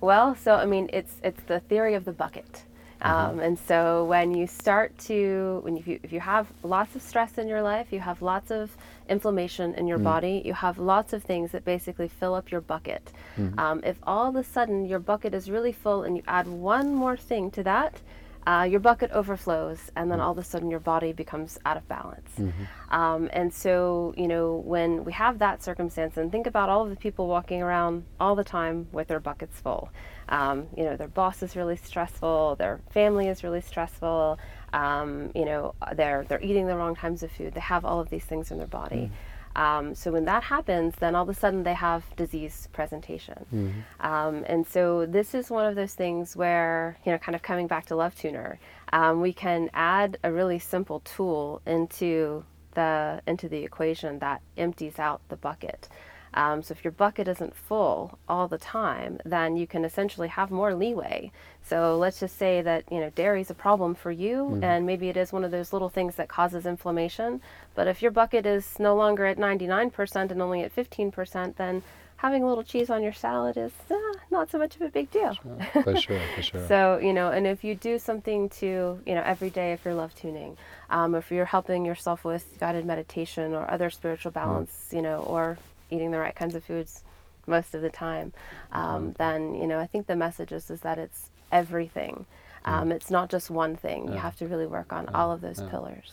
well, 0.00 0.34
so 0.34 0.54
I 0.54 0.66
mean, 0.66 0.88
it's 0.92 1.16
it's 1.22 1.42
the 1.44 1.60
theory 1.60 1.94
of 1.94 2.04
the 2.04 2.12
bucket. 2.12 2.64
Mm-hmm. 3.02 3.12
Um, 3.12 3.40
and 3.40 3.58
so 3.58 4.04
when 4.04 4.34
you 4.34 4.46
start 4.46 4.96
to, 5.06 5.60
when 5.62 5.76
you, 5.76 6.00
if 6.02 6.12
you 6.12 6.20
have 6.20 6.46
lots 6.62 6.96
of 6.96 7.02
stress 7.02 7.38
in 7.38 7.46
your 7.46 7.62
life, 7.62 7.88
you 7.90 8.00
have 8.00 8.22
lots 8.22 8.50
of 8.50 8.76
inflammation 9.08 9.74
in 9.74 9.86
your 9.86 9.98
mm. 9.98 10.04
body, 10.04 10.42
you 10.44 10.54
have 10.54 10.78
lots 10.78 11.12
of 11.12 11.22
things 11.22 11.52
that 11.52 11.64
basically 11.64 12.08
fill 12.08 12.34
up 12.34 12.50
your 12.50 12.60
bucket. 12.60 13.12
Mm-hmm. 13.36 13.58
Um, 13.58 13.80
if 13.84 13.98
all 14.02 14.28
of 14.28 14.36
a 14.36 14.44
sudden 14.44 14.86
your 14.86 14.98
bucket 14.98 15.34
is 15.34 15.50
really 15.50 15.72
full 15.72 16.02
and 16.04 16.16
you 16.16 16.22
add 16.26 16.46
one 16.48 16.94
more 16.94 17.16
thing 17.16 17.50
to 17.52 17.62
that, 17.64 18.00
uh, 18.46 18.62
your 18.62 18.78
bucket 18.78 19.10
overflows, 19.10 19.90
and 19.96 20.10
then 20.10 20.20
mm. 20.20 20.22
all 20.22 20.30
of 20.30 20.38
a 20.38 20.44
sudden 20.44 20.70
your 20.70 20.80
body 20.80 21.12
becomes 21.12 21.58
out 21.66 21.76
of 21.76 21.86
balance. 21.88 22.30
Mm-hmm. 22.38 22.94
Um, 22.94 23.28
and 23.32 23.52
so, 23.52 24.14
you 24.16 24.28
know, 24.28 24.62
when 24.64 25.04
we 25.04 25.12
have 25.12 25.40
that 25.40 25.64
circumstance, 25.64 26.16
and 26.16 26.30
think 26.30 26.46
about 26.46 26.68
all 26.68 26.82
of 26.82 26.90
the 26.90 26.96
people 26.96 27.26
walking 27.26 27.60
around 27.60 28.04
all 28.20 28.36
the 28.36 28.44
time 28.44 28.86
with 28.92 29.08
their 29.08 29.18
buckets 29.18 29.60
full. 29.60 29.90
Um, 30.28 30.66
you 30.76 30.84
know, 30.84 30.96
their 30.96 31.08
boss 31.08 31.42
is 31.42 31.56
really 31.56 31.76
stressful, 31.76 32.56
their 32.56 32.80
family 32.90 33.28
is 33.28 33.44
really 33.44 33.60
stressful, 33.60 34.38
Um, 34.72 35.30
you 35.34 35.44
know, 35.44 35.74
they're 35.94 36.24
they're 36.28 36.42
eating 36.42 36.66
the 36.66 36.76
wrong 36.76 36.94
times 36.96 37.22
of 37.22 37.30
food. 37.30 37.54
They 37.54 37.60
have 37.60 37.84
all 37.84 38.00
of 38.00 38.10
these 38.10 38.24
things 38.24 38.50
in 38.50 38.58
their 38.58 38.66
body. 38.66 39.10
Um, 39.54 39.94
so 39.94 40.12
when 40.12 40.26
that 40.26 40.42
happens, 40.42 40.94
then 40.96 41.14
all 41.14 41.22
of 41.22 41.30
a 41.30 41.34
sudden 41.34 41.62
they 41.62 41.72
have 41.72 42.04
disease 42.16 42.68
presentation. 42.72 43.46
Mm-hmm. 43.54 44.06
Um, 44.06 44.44
and 44.46 44.66
so 44.66 45.06
this 45.06 45.34
is 45.34 45.50
one 45.50 45.64
of 45.64 45.76
those 45.76 45.94
things 45.94 46.36
where, 46.36 46.98
you 47.06 47.12
know, 47.12 47.16
kind 47.16 47.34
of 47.34 47.40
coming 47.40 47.66
back 47.66 47.86
to 47.86 47.96
Love 47.96 48.14
Tuner, 48.14 48.58
um, 48.92 49.22
we 49.22 49.32
can 49.32 49.70
add 49.72 50.18
a 50.22 50.30
really 50.30 50.58
simple 50.58 51.00
tool 51.00 51.62
into 51.66 52.44
the 52.74 53.22
into 53.26 53.48
the 53.48 53.64
equation 53.64 54.18
that 54.18 54.42
empties 54.58 54.98
out 54.98 55.22
the 55.28 55.36
bucket. 55.36 55.88
Um, 56.36 56.62
so 56.62 56.72
if 56.72 56.84
your 56.84 56.92
bucket 56.92 57.28
isn't 57.28 57.56
full 57.56 58.18
all 58.28 58.46
the 58.46 58.58
time, 58.58 59.18
then 59.24 59.56
you 59.56 59.66
can 59.66 59.84
essentially 59.86 60.28
have 60.28 60.50
more 60.50 60.74
leeway. 60.74 61.32
So 61.62 61.96
let's 61.96 62.20
just 62.20 62.36
say 62.36 62.60
that 62.62 62.84
you 62.90 63.00
know 63.00 63.10
dairy 63.10 63.40
is 63.40 63.50
a 63.50 63.54
problem 63.54 63.94
for 63.94 64.12
you, 64.12 64.60
and 64.62 64.86
maybe 64.86 65.08
it 65.08 65.16
is 65.16 65.32
one 65.32 65.44
of 65.44 65.50
those 65.50 65.72
little 65.72 65.88
things 65.88 66.14
that 66.16 66.28
causes 66.28 66.66
inflammation. 66.66 67.40
But 67.74 67.88
if 67.88 68.02
your 68.02 68.10
bucket 68.10 68.44
is 68.46 68.78
no 68.78 68.94
longer 68.94 69.24
at 69.26 69.38
99% 69.38 70.30
and 70.30 70.42
only 70.42 70.62
at 70.62 70.76
15%, 70.76 71.56
then 71.56 71.82
having 72.18 72.42
a 72.42 72.48
little 72.48 72.64
cheese 72.64 72.90
on 72.90 73.02
your 73.02 73.12
salad 73.12 73.56
is 73.56 73.72
uh, 73.90 73.96
not 74.30 74.50
so 74.50 74.58
much 74.58 74.76
of 74.76 74.82
a 74.82 74.88
big 74.88 75.10
deal. 75.10 75.34
For 75.82 75.96
sure, 75.96 76.20
for 76.34 76.42
sure. 76.50 76.68
So, 76.68 76.98
you 76.98 77.12
know, 77.12 77.30
and 77.30 77.46
if 77.46 77.64
you 77.64 77.74
do 77.74 77.98
something 77.98 78.48
to, 78.50 79.00
you 79.04 79.14
know, 79.14 79.22
every 79.24 79.50
day 79.50 79.72
if 79.72 79.84
you're 79.84 79.94
love 79.94 80.14
tuning, 80.14 80.56
um, 80.90 81.14
if 81.14 81.30
you're 81.30 81.44
helping 81.44 81.84
yourself 81.84 82.24
with 82.24 82.56
guided 82.58 82.86
meditation 82.86 83.54
or 83.54 83.70
other 83.70 83.90
spiritual 83.90 84.32
balance, 84.32 84.90
you 84.92 85.02
know, 85.02 85.20
or 85.22 85.58
eating 85.90 86.10
the 86.10 86.18
right 86.18 86.34
kinds 86.34 86.54
of 86.54 86.64
foods 86.64 87.02
most 87.46 87.74
of 87.74 87.82
the 87.82 87.90
time, 87.90 88.32
um, 88.72 89.14
then, 89.18 89.54
you 89.54 89.66
know, 89.66 89.78
I 89.78 89.86
think 89.86 90.06
the 90.06 90.16
message 90.16 90.52
is, 90.52 90.70
is 90.70 90.80
that 90.80 90.98
it's 90.98 91.30
everything. 91.52 92.26
Um, 92.64 92.90
it's 92.90 93.10
not 93.10 93.30
just 93.30 93.48
one 93.48 93.76
thing. 93.76 94.08
You 94.08 94.18
have 94.18 94.36
to 94.38 94.48
really 94.48 94.66
work 94.66 94.92
on 94.92 95.08
all 95.14 95.30
of 95.30 95.40
those 95.40 95.62
pillars. 95.70 96.12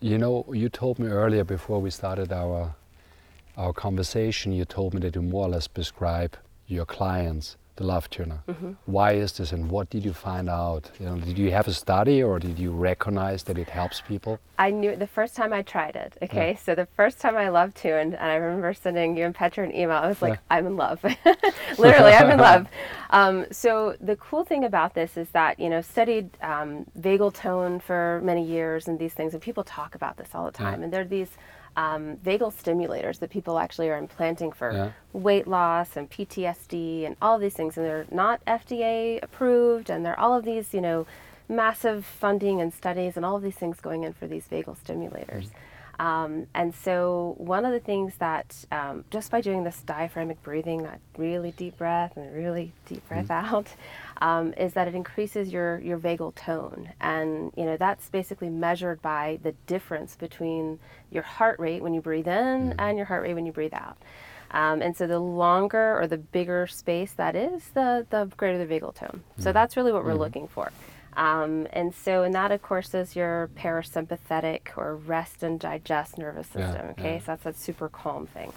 You 0.00 0.18
know, 0.18 0.44
you 0.52 0.68
told 0.68 0.98
me 0.98 1.06
earlier 1.06 1.44
before 1.44 1.80
we 1.80 1.90
started 1.90 2.32
our 2.32 2.74
our 3.56 3.72
conversation, 3.72 4.52
you 4.52 4.64
told 4.64 4.94
me 4.94 5.00
that 5.00 5.14
you 5.14 5.22
more 5.22 5.46
or 5.46 5.50
less 5.50 5.68
prescribe 5.68 6.36
your 6.66 6.86
clients 6.86 7.56
the 7.82 7.88
love 7.88 8.08
tuner. 8.10 8.42
Mm-hmm. 8.48 8.72
Why 8.86 9.12
is 9.12 9.32
this, 9.32 9.52
and 9.52 9.70
what 9.70 9.90
did 9.90 10.04
you 10.04 10.12
find 10.12 10.48
out? 10.48 10.90
You 10.98 11.06
know, 11.06 11.16
did 11.16 11.36
you 11.38 11.50
have 11.50 11.66
a 11.68 11.72
study, 11.72 12.22
or 12.22 12.38
did 12.38 12.58
you 12.58 12.70
recognize 12.72 13.42
that 13.44 13.58
it 13.58 13.68
helps 13.68 14.00
people? 14.00 14.38
I 14.58 14.70
knew 14.70 14.94
the 14.96 15.06
first 15.06 15.34
time 15.34 15.52
I 15.52 15.62
tried 15.62 15.96
it. 15.96 16.16
Okay, 16.22 16.58
so 16.64 16.74
the 16.74 16.86
first 16.96 17.20
time 17.20 17.36
I 17.36 17.48
love 17.48 17.74
tuned, 17.74 18.14
and 18.14 18.30
I 18.34 18.36
remember 18.36 18.72
sending 18.72 19.16
you 19.16 19.24
and 19.24 19.34
Petra 19.34 19.64
an 19.64 19.74
email. 19.74 19.98
I 19.98 20.08
was 20.08 20.22
like, 20.22 20.38
I'm 20.50 20.66
in 20.66 20.76
love. 20.76 21.02
Literally, 21.78 22.12
I'm 22.12 22.30
in 22.30 22.38
love. 22.50 22.66
Um, 23.10 23.46
so 23.50 23.96
the 24.00 24.16
cool 24.16 24.44
thing 24.44 24.64
about 24.64 24.94
this 24.94 25.16
is 25.16 25.28
that 25.30 25.58
you 25.58 25.68
know 25.68 25.80
studied 25.80 26.30
um, 26.40 26.86
vagal 26.98 27.34
tone 27.34 27.80
for 27.80 28.20
many 28.24 28.44
years 28.44 28.88
and 28.88 28.98
these 28.98 29.14
things, 29.14 29.34
and 29.34 29.42
people 29.42 29.64
talk 29.64 29.94
about 29.94 30.16
this 30.16 30.30
all 30.34 30.46
the 30.46 30.52
time. 30.52 30.82
And 30.82 30.92
there 30.92 31.02
are 31.02 31.12
these 31.18 31.32
um, 31.76 32.16
vagal 32.18 32.52
stimulators 32.52 33.18
that 33.20 33.30
people 33.30 33.58
actually 33.58 33.88
are 33.88 33.96
implanting 33.96 34.52
for 34.52 34.72
Yeah. 34.72 34.90
weight 35.12 35.46
loss 35.46 35.96
and 35.96 36.10
PTSD 36.10 37.06
and 37.06 37.16
all 37.22 37.38
these 37.38 37.54
things, 37.54 37.76
and 37.76 37.86
they're 37.86 38.06
not 38.10 38.40
FDA 38.46 39.18
approved, 39.22 39.88
and 39.90 40.04
they're 40.04 40.18
all 40.18 40.34
of 40.34 40.44
these, 40.44 40.74
you 40.74 40.80
know, 40.80 41.06
massive 41.48 42.04
funding 42.04 42.60
and 42.60 42.72
studies 42.72 43.16
and 43.16 43.24
all 43.26 43.36
of 43.36 43.42
these 43.42 43.56
things 43.56 43.80
going 43.80 44.04
in 44.04 44.12
for 44.12 44.26
these 44.26 44.46
vagal 44.48 44.76
stimulators. 44.84 45.48
Um, 46.02 46.48
and 46.52 46.74
so, 46.74 47.36
one 47.38 47.64
of 47.64 47.70
the 47.70 47.78
things 47.78 48.14
that 48.18 48.64
um, 48.72 49.04
just 49.12 49.30
by 49.30 49.40
doing 49.40 49.62
this 49.62 49.82
diaphragmic 49.82 50.42
breathing, 50.42 50.82
that 50.82 50.98
really 51.16 51.52
deep 51.52 51.78
breath 51.78 52.16
and 52.16 52.34
really 52.34 52.72
deep 52.86 53.06
breath 53.06 53.30
out, 53.30 53.68
um, 54.20 54.52
is 54.54 54.72
that 54.72 54.88
it 54.88 54.96
increases 54.96 55.52
your, 55.52 55.78
your 55.78 55.98
vagal 55.98 56.34
tone. 56.34 56.92
And, 57.00 57.52
you 57.56 57.64
know, 57.64 57.76
that's 57.76 58.08
basically 58.08 58.48
measured 58.48 59.00
by 59.00 59.38
the 59.44 59.52
difference 59.68 60.16
between 60.16 60.80
your 61.12 61.22
heart 61.22 61.60
rate 61.60 61.82
when 61.82 61.94
you 61.94 62.00
breathe 62.00 62.26
in 62.26 62.74
and 62.80 62.96
your 62.96 63.06
heart 63.06 63.22
rate 63.22 63.34
when 63.34 63.46
you 63.46 63.52
breathe 63.52 63.74
out. 63.74 63.96
Um, 64.50 64.82
and 64.82 64.96
so 64.96 65.06
the 65.06 65.20
longer 65.20 65.96
or 66.00 66.08
the 66.08 66.18
bigger 66.18 66.66
space 66.66 67.12
that 67.12 67.36
is, 67.36 67.68
the, 67.74 68.08
the 68.10 68.28
greater 68.36 68.58
the 68.58 68.66
vagal 68.66 68.96
tone. 68.96 69.22
So 69.38 69.52
that's 69.52 69.76
really 69.76 69.92
what 69.92 70.04
we're 70.04 70.14
looking 70.14 70.48
for. 70.48 70.72
Um, 71.14 71.66
and 71.72 71.94
so, 71.94 72.22
and 72.22 72.34
that 72.34 72.52
of 72.52 72.62
course 72.62 72.94
is 72.94 73.14
your 73.14 73.50
parasympathetic 73.56 74.76
or 74.76 74.96
rest 74.96 75.42
and 75.42 75.60
digest 75.60 76.16
nervous 76.18 76.48
Yeah, 76.56 76.70
system. 76.70 76.86
okay, 76.90 77.14
yeah. 77.14 77.18
so 77.20 77.24
that's 77.26 77.44
that 77.44 77.56
super 77.56 77.88
calm 77.88 78.26
thing. 78.26 78.52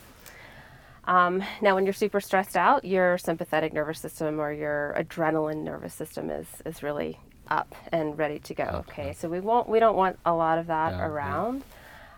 Um, 1.06 1.44
now, 1.62 1.76
when 1.76 1.86
you're 1.86 1.94
super 1.94 2.20
stressed 2.20 2.58
out, 2.58 2.84
your 2.84 3.18
sympathetic 3.18 3.74
nervous 3.74 4.00
system 4.00 4.40
or 4.40 4.52
your 4.52 4.96
adrenaline 4.98 5.64
nervous 5.64 5.94
system 5.94 6.30
is 6.30 6.48
is 6.66 6.82
really 6.82 7.20
up 7.48 7.76
and 7.92 8.18
ready 8.18 8.40
to 8.40 8.54
go. 8.56 8.84
Okay, 8.90 9.14
so 9.14 9.30
we 9.30 9.40
won't 9.40 9.70
we 9.70 9.80
don't 9.80 9.96
want 9.96 10.18
a 10.26 10.34
lot 10.34 10.58
of 10.58 10.68
that 10.68 10.94
Yeah, 10.94 10.98
yeah. 11.00 11.06
around. 11.06 11.64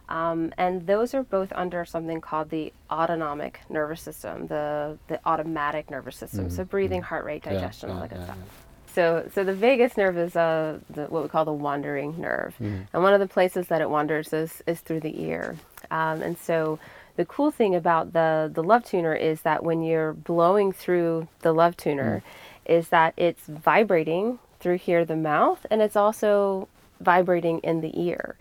Um, 0.07 0.53
and 0.57 0.87
those 0.87 1.13
are 1.13 1.23
both 1.23 1.51
under 1.53 1.83
something 1.83 2.21
called 2.21 2.49
the 2.49 2.71
autonomic 2.89 3.59
nervous 3.69 4.01
system, 4.01 4.47
the 4.47 4.97
the 5.09 5.19
automatic 5.25 5.91
nervous 5.91 6.15
system. 6.15 6.49
So 6.49 6.63
breathing, 6.63 7.01
heart 7.01 7.25
rate, 7.25 7.41
Mm-hmm. 7.43 7.55
Yeah, 7.55 7.59
digestion, 7.61 7.89
all 7.89 7.95
yeah, 7.97 8.01
that 8.03 8.09
good 8.11 8.19
yeah, 8.19 8.25
stuff. 8.25 8.37
So, 8.97 9.29
so 9.31 9.43
the 9.43 9.53
vagus 9.53 9.95
nerve 9.95 10.17
is 10.17 10.35
uh, 10.35 10.79
the, 10.89 11.03
what 11.03 11.21
we 11.21 11.29
call 11.29 11.45
the 11.45 11.53
wandering 11.53 12.19
nerve, 12.19 12.55
and 12.93 13.03
one 13.03 13.13
of 13.13 13.19
the 13.19 13.27
places 13.27 13.67
that 13.67 13.79
it 13.79 13.87
wanders 13.91 14.33
is 14.33 14.63
is 14.65 14.79
through 14.79 15.01
the 15.01 15.21
ear. 15.21 15.55
Um, 15.91 16.23
and 16.23 16.35
so, 16.35 16.79
the 17.15 17.23
cool 17.23 17.51
thing 17.51 17.75
about 17.75 18.13
the 18.13 18.49
the 18.51 18.63
love 18.63 18.83
tuner 18.83 19.13
is 19.13 19.41
that 19.41 19.63
when 19.63 19.83
you're 19.83 20.13
blowing 20.13 20.71
through 20.71 21.27
the 21.41 21.53
love 21.53 21.77
tuner, 21.77 22.23
is 22.65 22.89
that 22.89 23.13
it's 23.17 23.45
vibrating 23.45 24.39
through 24.59 24.79
here 24.79 25.05
the 25.05 25.15
mouth, 25.15 25.63
and 25.69 25.79
it's 25.79 25.95
also 25.95 26.67
vibrating 26.99 27.59
in 27.59 27.81
the 27.81 27.93
ear. 28.01 28.35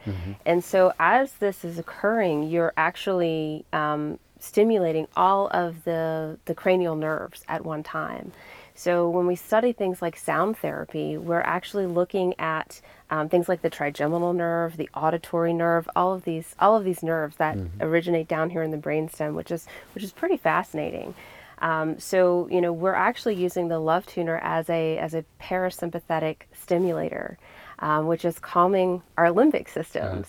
And 0.46 0.64
so, 0.64 0.94
as 0.98 1.32
this 1.34 1.66
is 1.66 1.78
occurring, 1.78 2.44
you're 2.44 2.72
actually 2.78 3.66
um, 3.74 4.18
stimulating 4.46 5.08
all 5.16 5.48
of 5.48 5.84
the 5.84 6.38
the 6.44 6.54
cranial 6.54 6.96
nerves 6.96 7.44
at 7.48 7.64
one 7.64 7.82
time. 7.82 8.32
So 8.74 9.08
when 9.08 9.26
we 9.26 9.36
study 9.36 9.72
things 9.72 10.02
like 10.02 10.16
sound 10.18 10.58
therapy, 10.58 11.16
we're 11.16 11.40
actually 11.40 11.86
looking 11.86 12.34
at 12.38 12.82
um, 13.08 13.30
things 13.30 13.48
like 13.48 13.62
the 13.62 13.70
trigeminal 13.70 14.34
nerve, 14.34 14.76
the 14.76 14.90
auditory 14.94 15.54
nerve, 15.54 15.88
all 15.96 16.12
of 16.12 16.24
these 16.24 16.54
all 16.58 16.76
of 16.76 16.84
these 16.84 17.02
nerves 17.02 17.36
that 17.36 17.56
originate 17.80 18.28
down 18.28 18.50
here 18.50 18.62
in 18.62 18.70
the 18.70 18.76
brainstem, 18.76 19.34
which 19.34 19.50
is 19.50 19.66
which 19.94 20.04
is 20.04 20.12
pretty 20.12 20.36
fascinating. 20.36 21.14
Um, 21.58 21.98
so 21.98 22.48
you 22.50 22.60
know 22.60 22.72
we're 22.72 22.94
actually 22.94 23.36
using 23.36 23.68
the 23.68 23.78
Love 23.78 24.04
Tuner 24.06 24.38
as 24.42 24.68
a 24.68 24.98
as 24.98 25.14
a 25.14 25.24
parasympathetic 25.40 26.36
stimulator, 26.52 27.38
um, 27.78 28.06
which 28.06 28.26
is 28.26 28.38
calming 28.38 29.02
our 29.16 29.28
limbic 29.28 29.70
systems, 29.70 30.26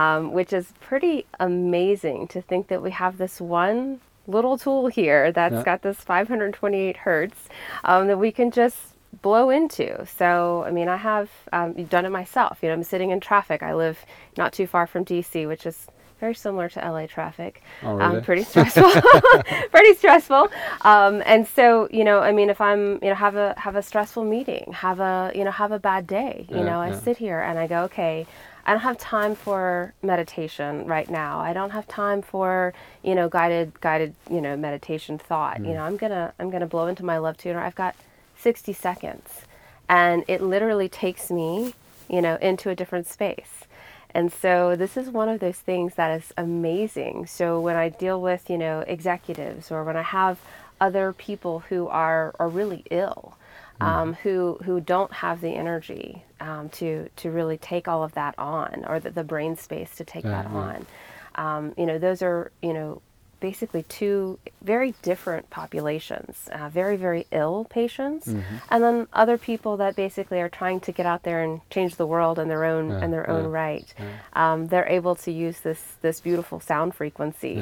um, 0.00 0.32
which 0.38 0.52
is 0.52 0.66
pretty 0.80 1.16
amazing 1.40 2.28
to 2.28 2.40
think 2.42 2.68
that 2.68 2.82
we 2.82 2.90
have 2.90 3.14
this 3.18 3.40
one 3.40 4.00
little 4.26 4.56
tool 4.58 4.88
here 4.88 5.32
that's 5.32 5.54
Yeah. 5.56 5.62
got 5.70 5.82
this 5.82 5.98
528 6.10 6.96
hertz 6.98 7.48
um, 7.84 8.06
that 8.08 8.18
we 8.18 8.30
can 8.32 8.50
just 8.50 8.78
blow 9.22 9.50
into. 9.50 9.88
So, 10.06 10.64
I 10.66 10.70
mean, 10.70 10.88
I 10.88 10.96
have 10.96 11.30
um, 11.52 11.72
done 11.94 12.04
it 12.06 12.10
myself. 12.10 12.58
You 12.62 12.68
know, 12.68 12.74
I'm 12.74 12.82
sitting 12.82 13.10
in 13.10 13.20
traffic. 13.20 13.62
I 13.62 13.72
live 13.74 13.98
not 14.36 14.52
too 14.52 14.66
far 14.66 14.86
from 14.86 15.04
DC, 15.04 15.46
which 15.46 15.64
is 15.66 15.86
very 16.20 16.34
similar 16.34 16.68
to 16.70 16.80
LA 16.80 17.06
traffic. 17.06 17.62
Oh, 17.82 17.98
um, 17.98 18.10
really? 18.14 18.20
pretty 18.20 18.44
stressful. 18.52 18.90
pretty 19.70 19.94
stressful. 19.94 20.48
Um, 20.82 21.22
and 21.26 21.46
so, 21.46 21.88
you 21.90 22.04
know, 22.04 22.20
I 22.20 22.32
mean, 22.32 22.50
if 22.50 22.60
I'm, 22.60 22.94
you 23.02 23.10
know, 23.10 23.14
have 23.14 23.36
a 23.36 23.54
have 23.58 23.76
a 23.76 23.82
stressful 23.82 24.24
meeting, 24.24 24.72
have 24.72 25.00
a, 25.00 25.32
you 25.34 25.44
know, 25.44 25.50
have 25.52 25.72
a 25.72 25.78
bad 25.78 26.06
day, 26.06 26.46
you 26.50 26.56
Yeah, 26.58 26.64
know, 26.64 26.80
I 26.80 26.90
yeah. 26.90 27.00
sit 27.06 27.16
here 27.18 27.40
and 27.40 27.58
I 27.58 27.66
go, 27.66 27.82
okay, 27.84 28.26
I 28.66 28.72
don't 28.72 28.80
have 28.80 28.98
time 28.98 29.36
for 29.36 29.94
meditation 30.02 30.86
right 30.86 31.08
now. 31.08 31.38
I 31.38 31.52
don't 31.52 31.70
have 31.70 31.86
time 31.86 32.20
for, 32.20 32.74
you 33.04 33.14
know, 33.14 33.28
guided 33.28 33.80
guided, 33.80 34.14
you 34.28 34.40
know, 34.40 34.56
meditation 34.56 35.18
thought. 35.18 35.58
Mm. 35.58 35.68
You 35.68 35.74
know, 35.74 35.82
I'm 35.84 35.96
gonna 35.96 36.34
I'm 36.40 36.50
gonna 36.50 36.66
blow 36.66 36.88
into 36.88 37.04
my 37.04 37.18
love 37.18 37.36
tuner. 37.36 37.60
I've 37.60 37.76
got 37.76 37.94
60 38.36 38.72
seconds, 38.72 39.42
and 39.88 40.24
it 40.26 40.42
literally 40.42 40.88
takes 40.88 41.30
me, 41.30 41.74
you 42.08 42.20
know, 42.20 42.36
into 42.42 42.68
a 42.68 42.74
different 42.74 43.06
space. 43.06 43.62
And 44.10 44.32
so 44.32 44.74
this 44.74 44.96
is 44.96 45.10
one 45.10 45.28
of 45.28 45.38
those 45.38 45.58
things 45.58 45.94
that 45.94 46.10
is 46.20 46.32
amazing. 46.36 47.26
So 47.26 47.60
when 47.60 47.76
I 47.76 47.88
deal 47.90 48.20
with, 48.20 48.50
you 48.50 48.58
know, 48.58 48.80
executives 48.80 49.70
or 49.70 49.84
when 49.84 49.96
I 49.96 50.02
have 50.02 50.40
other 50.80 51.12
people 51.12 51.60
who 51.68 51.86
are 51.86 52.34
are 52.40 52.48
really 52.48 52.82
ill, 52.90 53.36
um, 53.80 54.14
who 54.14 54.58
who 54.64 54.80
don't 54.80 55.12
have 55.12 55.40
the 55.40 55.54
energy 55.54 56.24
um, 56.40 56.68
to 56.70 57.08
to 57.16 57.30
really 57.30 57.58
take 57.58 57.88
all 57.88 58.02
of 58.04 58.14
that 58.14 58.34
on, 58.38 58.84
or 58.88 59.00
the, 59.00 59.10
the 59.10 59.24
brain 59.24 59.56
space 59.56 59.96
to 59.96 60.04
take 60.04 60.24
Yeah, 60.24 60.42
that 60.42 60.46
on. 60.46 60.86
Um, 61.36 61.74
you 61.76 61.86
know, 61.86 61.98
those 61.98 62.22
are 62.22 62.50
you 62.62 62.72
know 62.72 63.02
basically 63.40 63.82
two 63.82 64.38
very 64.62 64.94
different 65.02 65.50
populations. 65.50 66.48
Uh, 66.52 66.68
very 66.70 66.96
very 66.96 67.26
ill 67.32 67.66
patients, 67.68 68.26
Mm-hmm. 68.28 68.56
and 68.70 68.82
then 68.82 69.06
other 69.12 69.38
people 69.38 69.76
that 69.78 69.94
basically 69.96 70.40
are 70.40 70.48
trying 70.48 70.80
to 70.80 70.92
get 70.92 71.06
out 71.06 71.22
there 71.24 71.42
and 71.42 71.60
change 71.70 71.96
the 71.96 72.06
world 72.06 72.38
in 72.38 72.48
their 72.48 72.64
own 72.64 72.90
Yeah, 72.90 73.04
in 73.04 73.10
their 73.10 73.28
own 73.28 73.44
yeah, 73.44 73.50
right. 73.64 73.94
Um, 74.32 74.68
they're 74.68 74.88
able 74.88 75.14
to 75.16 75.30
use 75.30 75.60
this 75.60 75.96
this 76.02 76.20
beautiful 76.20 76.60
sound 76.60 76.94
frequency, 76.94 77.56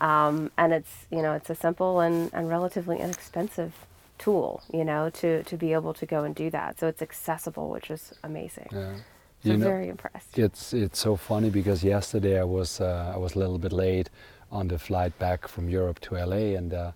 um, 0.00 0.50
and 0.58 0.72
it's 0.72 1.06
you 1.10 1.22
know 1.22 1.32
it's 1.34 1.50
a 1.50 1.54
simple 1.54 2.00
and, 2.00 2.30
and 2.34 2.48
relatively 2.48 2.98
inexpensive 2.98 3.72
tool, 4.20 4.62
you 4.72 4.84
know, 4.84 5.10
to 5.10 5.42
to 5.44 5.56
be 5.56 5.72
able 5.72 5.94
to 5.94 6.06
go 6.06 6.24
and 6.24 6.34
do 6.34 6.50
that. 6.50 6.78
So 6.78 6.86
it's 6.86 7.02
accessible, 7.02 7.68
which 7.70 7.90
is 7.90 8.12
amazing. 8.22 8.68
Yeah. 8.72 8.94
So 9.42 9.50
You 9.50 9.56
know, 9.56 9.64
very 9.64 9.88
impressed. 9.88 10.38
It's 10.38 10.72
it's 10.74 11.00
so 11.00 11.16
funny 11.16 11.50
because 11.50 11.82
yesterday 11.82 12.38
I 12.38 12.44
was 12.44 12.80
uh, 12.80 13.14
I 13.14 13.18
was 13.18 13.34
a 13.36 13.38
little 13.38 13.58
bit 13.58 13.72
late 13.72 14.10
on 14.50 14.68
the 14.68 14.78
flight 14.78 15.18
back 15.18 15.48
from 15.48 15.68
Europe 15.68 15.98
to 16.00 16.14
LA 16.14 16.58
and 16.58 16.72
uh, 16.74 16.92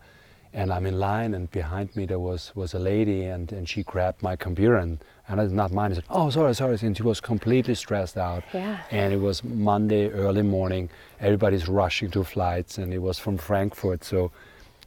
and 0.53 0.71
I'm 0.71 0.87
in 0.87 0.99
line 0.99 1.35
and 1.35 1.51
behind 1.51 1.89
me 1.97 2.07
there 2.07 2.19
was 2.19 2.53
was 2.55 2.75
a 2.75 2.79
lady 2.79 3.25
and, 3.25 3.53
and 3.53 3.67
she 3.69 3.83
grabbed 3.83 4.23
my 4.23 4.37
computer 4.37 4.77
and 4.77 4.99
and 5.29 5.41
it's 5.41 5.53
not 5.53 5.73
mine. 5.73 5.93
I 5.93 5.95
said, 5.95 6.05
oh 6.11 6.31
sorry 6.31 6.55
sorry 6.55 6.79
and 6.83 6.97
she 6.97 7.03
was 7.03 7.21
completely 7.21 7.75
stressed 7.75 8.19
out. 8.19 8.45
Yeah. 8.53 8.77
And 8.91 9.13
it 9.15 9.21
was 9.21 9.43
Monday 9.43 10.11
early 10.11 10.43
morning. 10.43 10.91
Everybody's 11.21 11.67
rushing 11.69 12.11
to 12.11 12.25
flights 12.25 12.79
and 12.79 12.93
it 12.93 13.01
was 13.01 13.19
from 13.19 13.39
Frankfurt 13.39 14.05
so. 14.05 14.31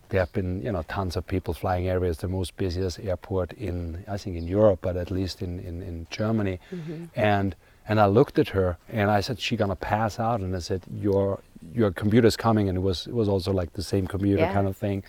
There 0.10 0.20
have 0.22 0.32
been, 0.34 0.62
you 0.62 0.72
know, 0.72 0.84
tons 0.88 1.16
of 1.18 1.28
people 1.28 1.54
flying 1.54 1.88
everywhere. 1.88 2.10
It's 2.12 2.22
the 2.22 2.28
most 2.28 2.56
busiest 2.58 3.00
airport 3.00 3.52
in, 3.54 4.04
I 4.08 4.18
think, 4.18 4.38
in 4.38 4.48
Europe, 4.48 4.80
but 4.82 4.96
at 4.96 5.12
least 5.12 5.42
in, 5.42 5.60
in, 5.60 5.82
in 5.82 6.08
Germany. 6.10 6.60
Mm-hmm. 6.72 7.06
And 7.16 7.56
and 7.90 8.00
I 8.02 8.06
looked 8.08 8.38
at 8.38 8.50
her 8.50 8.78
and 8.90 9.10
I 9.10 9.22
said, 9.22 9.40
"She 9.40 9.56
gonna 9.56 9.76
pass 9.76 10.20
out?" 10.20 10.40
And 10.42 10.56
I 10.56 10.60
said, 10.60 10.82
"Your 10.94 11.40
your 11.74 11.92
computer's 11.92 12.36
coming." 12.38 12.68
And 12.70 12.78
it 12.78 12.82
was 12.82 13.08
it 13.08 13.14
was 13.14 13.28
also 13.30 13.52
like 13.52 13.74
the 13.74 13.84
same 13.84 14.08
computer 14.08 14.42
Yeah. 14.44 14.54
kind 14.54 14.68
of 14.68 14.76
thing. 14.78 15.04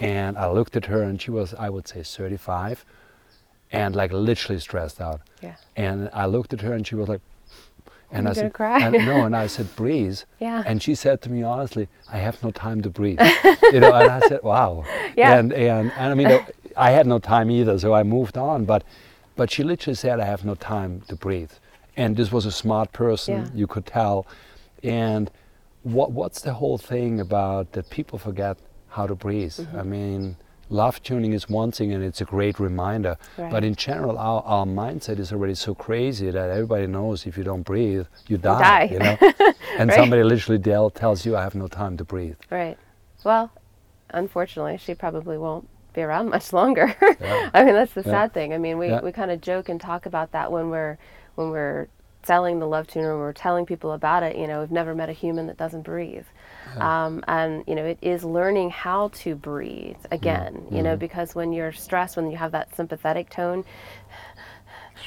And 0.00 0.36
I 0.36 0.50
looked 0.50 0.76
at 0.76 0.86
her 0.86 1.02
and 1.02 1.20
she 1.20 1.30
was, 1.30 1.54
I 1.54 1.70
would 1.70 1.88
say, 1.88 2.02
35, 2.02 2.84
and 3.72 3.96
like 3.96 4.12
literally 4.12 4.60
stressed 4.60 5.00
out. 5.00 5.20
Yeah. 5.42 5.56
And 5.76 6.10
I 6.12 6.26
looked 6.26 6.52
at 6.52 6.60
her 6.60 6.72
and 6.74 6.86
she 6.86 6.94
was 6.94 7.08
like, 7.08 7.20
and 8.18 8.26
I'm 8.26 8.32
I 8.32 8.34
said, 8.34 8.52
cry. 8.52 8.80
and- 8.80 9.06
no, 9.06 9.24
and 9.24 9.36
I 9.36 9.46
said, 9.46 9.74
breathe. 9.76 10.20
Yeah. 10.40 10.62
And 10.66 10.82
she 10.82 10.94
said 10.94 11.22
to 11.22 11.30
me 11.30 11.42
honestly, 11.42 11.88
I 12.12 12.18
have 12.18 12.42
no 12.42 12.50
time 12.50 12.80
to 12.82 12.90
breathe. 12.90 13.20
you 13.72 13.80
know, 13.80 13.92
and 13.92 14.10
I 14.10 14.20
said, 14.28 14.42
wow. 14.42 14.84
Yeah. 15.16 15.38
And, 15.38 15.52
and, 15.52 15.92
and 15.92 16.10
I 16.12 16.14
mean, 16.14 16.44
I 16.76 16.90
had 16.90 17.06
no 17.06 17.18
time 17.18 17.50
either, 17.50 17.78
so 17.78 17.94
I 17.94 18.02
moved 18.02 18.36
on. 18.36 18.64
But, 18.64 18.84
but 19.36 19.50
she 19.50 19.62
literally 19.62 19.94
said, 19.94 20.20
I 20.20 20.24
have 20.24 20.44
no 20.44 20.54
time 20.54 21.02
to 21.08 21.16
breathe. 21.16 21.52
And 21.96 22.16
this 22.16 22.30
was 22.30 22.44
a 22.46 22.52
smart 22.52 22.92
person, 22.92 23.34
Yeah. 23.34 23.48
you 23.54 23.66
could 23.66 23.86
tell. 23.86 24.26
And 24.82 25.30
what, 25.82 26.12
what's 26.12 26.40
the 26.42 26.52
whole 26.54 26.78
thing 26.78 27.20
about 27.20 27.72
that 27.72 27.88
people 27.90 28.18
forget 28.18 28.58
how 28.88 29.06
to 29.06 29.14
breathe? 29.14 29.52
Mm-hmm. 29.54 29.78
I 29.78 29.82
mean, 29.82 30.36
love 30.68 31.02
tuning 31.02 31.32
is 31.32 31.48
one 31.48 31.70
thing 31.72 31.92
and 31.92 32.02
it's 32.02 32.20
a 32.20 32.24
great 32.24 32.58
reminder. 32.58 33.16
Right. 33.38 33.50
But 33.50 33.64
in 33.64 33.74
general, 33.74 34.18
our, 34.18 34.42
our 34.42 34.66
mindset 34.66 35.18
is 35.18 35.32
already 35.32 35.54
so 35.54 35.74
crazy 35.74 36.30
that 36.30 36.50
everybody 36.50 36.86
knows 36.86 37.26
if 37.26 37.36
you 37.38 37.44
don't 37.44 37.62
breathe, 37.62 38.06
you 38.28 38.36
die. 38.38 38.60
die. 38.60 38.92
You 38.92 38.98
know? 38.98 39.16
and 39.78 39.90
Right. 39.90 39.96
somebody 39.96 40.22
literally 40.22 40.60
tell, 40.60 40.90
tells 40.90 41.24
you, 41.24 41.36
I 41.36 41.42
have 41.42 41.54
no 41.54 41.68
time 41.68 41.96
to 41.98 42.04
breathe. 42.04 42.36
Right. 42.50 42.76
Well, 43.24 43.50
unfortunately, 44.10 44.78
she 44.78 44.94
probably 44.94 45.38
won't 45.38 45.68
be 45.92 46.02
around 46.02 46.28
much 46.36 46.52
longer. 46.52 46.94
Yeah. 47.20 47.50
I 47.54 47.64
mean, 47.64 47.74
that's 47.74 47.92
the 47.92 48.02
Yeah. 48.02 48.10
sad 48.12 48.34
thing. 48.34 48.52
I 48.52 48.58
mean, 48.58 48.78
we, 48.78 48.88
Yeah. 48.88 49.00
we 49.02 49.12
kind 49.12 49.30
of 49.30 49.40
joke 49.40 49.68
and 49.68 49.80
talk 49.80 50.06
about 50.06 50.32
that 50.32 50.50
when 50.52 50.70
we're 50.70 50.98
when 51.36 51.50
we're 51.50 51.88
selling 52.22 52.58
the 52.58 52.66
love 52.66 52.86
tuner, 52.86 53.10
when 53.12 53.20
we're 53.20 53.32
telling 53.32 53.66
people 53.66 53.92
about 53.92 54.22
it. 54.22 54.36
You 54.36 54.46
know, 54.46 54.60
we've 54.60 54.70
never 54.70 54.94
met 54.94 55.08
a 55.08 55.12
human 55.12 55.46
that 55.46 55.56
doesn't 55.56 55.82
breathe. 55.82 56.26
Um, 56.78 57.24
and 57.28 57.64
you 57.66 57.74
know, 57.74 57.84
it 57.84 57.98
is 58.02 58.24
learning 58.24 58.70
how 58.70 59.08
to 59.14 59.34
breathe 59.34 59.96
again. 60.10 60.66
You 60.70 60.82
know, 60.82 60.96
because 60.96 61.34
when 61.34 61.52
you're 61.52 61.72
stressed, 61.72 62.16
when 62.16 62.30
you 62.30 62.36
have 62.36 62.52
that 62.52 62.74
sympathetic 62.76 63.30
tone, 63.30 63.64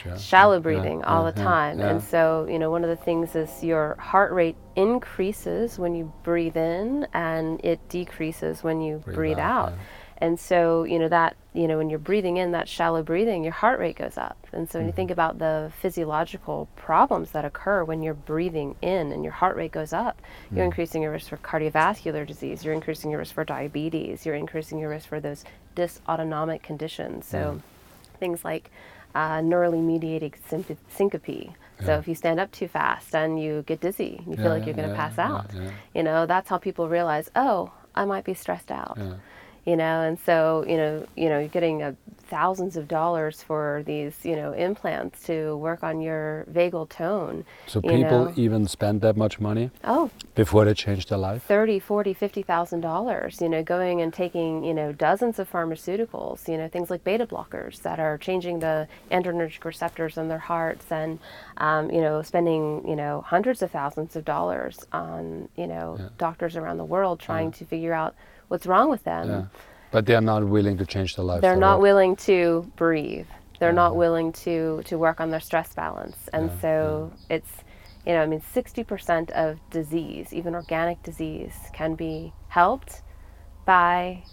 Sure. 0.03 0.15
shallow 0.17 0.55
Yeah, 0.55 0.59
breathing 0.59 1.03
all 1.03 1.25
yeah, 1.25 1.31
the 1.31 1.39
yeah, 1.39 1.45
time. 1.45 1.79
And 1.81 2.01
so, 2.01 2.47
you 2.49 2.59
know, 2.59 2.69
one 2.71 2.83
of 2.83 2.89
the 2.89 2.95
things 3.03 3.35
is 3.35 3.63
your 3.63 3.95
heart 3.95 4.31
rate 4.31 4.55
increases 4.75 5.79
when 5.79 5.95
you 5.95 6.13
breathe 6.23 6.57
in 6.57 7.07
and 7.13 7.59
it 7.65 7.79
decreases 7.89 8.63
when 8.63 8.81
you 8.81 8.97
breathe, 8.99 9.15
Breathe 9.15 9.39
out. 9.39 9.69
out, 9.69 9.73
yeah. 9.73 9.83
And 10.21 10.39
so, 10.39 10.83
you 10.83 10.99
know, 10.99 11.07
that, 11.07 11.35
you 11.53 11.67
know, 11.67 11.77
when 11.77 11.89
you're 11.89 11.99
breathing 11.99 12.37
in 12.37 12.51
that 12.51 12.67
shallow 12.67 13.01
breathing, 13.03 13.43
your 13.43 13.53
heart 13.53 13.79
rate 13.79 13.95
goes 13.97 14.17
up. 14.17 14.37
And 14.51 14.69
so 14.69 14.79
when 14.79 14.87
you 14.87 14.91
Mm-hmm. 14.91 14.95
think 14.95 15.11
about 15.11 15.39
the 15.39 15.71
physiological 15.81 16.67
problems 16.75 17.31
that 17.31 17.45
occur 17.45 17.83
when 17.85 18.01
you're 18.01 18.13
breathing 18.13 18.75
in 18.81 19.11
and 19.13 19.23
your 19.23 19.33
heart 19.33 19.55
rate 19.55 19.71
goes 19.71 19.93
up, 19.93 20.21
you're 20.55 20.65
Mm. 20.65 20.65
increasing 20.65 21.01
your 21.01 21.11
risk 21.11 21.29
for 21.29 21.37
cardiovascular 21.37 22.25
disease, 22.27 22.65
you're 22.65 22.73
increasing 22.73 23.11
your 23.11 23.19
risk 23.19 23.33
for 23.33 23.45
diabetes, 23.45 24.25
you're 24.25 24.35
increasing 24.35 24.77
your 24.79 24.89
risk 24.89 25.07
for 25.07 25.19
those 25.21 25.45
dysautonomic 25.75 26.63
conditions. 26.63 27.25
So 27.25 27.61
things 28.19 28.43
like 28.43 28.71
uh, 29.15 29.39
neurally 29.39 29.81
mediated 29.81 30.33
sync- 30.47 30.77
syncope. 30.89 31.55
So 31.85 31.93
Yeah. 31.93 31.97
if 31.97 32.07
you 32.07 32.15
stand 32.15 32.39
up 32.39 32.51
too 32.51 32.67
fast 32.67 33.15
and 33.15 33.41
you 33.41 33.63
get 33.65 33.79
dizzy, 33.79 34.21
you 34.27 34.35
Yeah, 34.35 34.43
feel 34.43 34.51
like 34.51 34.65
you're 34.65 34.75
yeah, 34.75 34.81
going 34.81 34.89
to 34.89 34.95
pass 34.95 35.17
out. 35.17 35.51
You 35.93 36.03
know, 36.03 36.25
that's 36.25 36.49
how 36.49 36.57
people 36.57 36.89
realize, 36.89 37.29
oh, 37.35 37.71
I 37.95 38.05
might 38.05 38.25
be 38.25 38.33
stressed 38.33 38.71
out. 38.71 38.99
Yeah. 39.69 39.71
You 39.71 39.77
know, 39.77 40.01
and 40.01 40.19
so 40.25 40.65
you 40.67 40.77
know, 40.77 41.05
you 41.15 41.29
know, 41.29 41.39
you're 41.39 41.47
getting 41.47 41.83
uh, 41.83 41.93
thousands 42.29 42.77
of 42.77 42.87
dollars 42.87 43.41
for 43.43 43.83
these, 43.85 44.15
you 44.23 44.35
know, 44.35 44.53
implants 44.53 45.23
to 45.25 45.57
work 45.57 45.83
on 45.83 46.01
your 46.01 46.45
vagal 46.51 46.89
tone. 46.89 47.45
So 47.67 47.81
people 47.81 48.25
know. 48.25 48.33
even 48.35 48.67
spend 48.67 49.01
that 49.01 49.17
much 49.17 49.39
money 49.39 49.71
Oh, 49.83 50.09
before 50.35 50.65
they 50.65 50.73
change 50.73 51.05
their 51.07 51.17
life? 51.17 51.43
30 51.43 51.79
40 51.79 52.13
50 52.13 52.43
thousand 52.43 52.81
dollars 52.81 53.41
you 53.41 53.49
know 53.49 53.63
going 53.63 54.01
and 54.01 54.13
taking 54.13 54.63
you 54.63 54.73
know 54.73 54.91
dozens 54.91 55.39
of 55.39 55.49
pharmaceuticals 55.51 56.47
you 56.47 56.57
know 56.57 56.67
things 56.67 56.89
like 56.89 57.03
beta 57.03 57.25
blockers 57.25 57.81
that 57.81 57.99
are 57.99 58.17
changing 58.17 58.59
the 58.59 58.87
adrenergic 59.11 59.63
receptors 59.65 60.17
in 60.17 60.27
their 60.27 60.37
hearts 60.39 60.91
and 60.91 61.19
um, 61.57 61.89
you 61.91 62.01
know 62.01 62.21
spending 62.21 62.87
you 62.87 62.95
know 62.95 63.21
hundreds 63.27 63.61
of 63.61 63.71
thousands 63.71 64.15
of 64.15 64.25
dollars 64.25 64.79
on 64.91 65.49
you 65.55 65.67
know 65.67 65.97
Yeah. 65.99 66.09
doctors 66.17 66.55
around 66.55 66.77
the 66.77 66.85
world 66.85 67.19
trying 67.19 67.51
to 67.53 67.65
figure 67.65 67.93
out 67.93 68.15
what's 68.49 68.65
wrong 68.67 68.89
with 68.89 69.03
them 69.03 69.27
Yeah. 69.29 69.43
But 69.91 70.05
they're 70.05 70.21
not 70.33 70.43
willing 70.55 70.77
to 70.77 70.85
change 70.85 71.15
their 71.15 71.25
life. 71.25 71.41
they're 71.41 71.55
not 71.69 71.79
willing 71.81 72.15
to 72.29 72.69
breathe 72.75 73.27
they're 73.59 73.73
not 73.83 73.95
willing 73.95 74.31
to 74.45 74.81
to 74.89 74.97
work 74.97 75.19
on 75.23 75.29
their 75.31 75.39
stress 75.49 75.73
balance 75.73 76.17
and 76.33 76.45
Yeah, 76.49 76.59
so 76.61 77.11
it's 77.29 77.51
you 78.05 78.13
know 78.13 78.21
i 78.23 78.25
mean 78.25 78.41
60% 78.41 79.31
of 79.31 79.59
disease 79.71 80.27
even 80.39 80.53
organic 80.55 81.01
disease 81.03 81.55
can 81.73 81.95
be 81.95 82.33
helped 82.47 83.01
by 83.65 84.23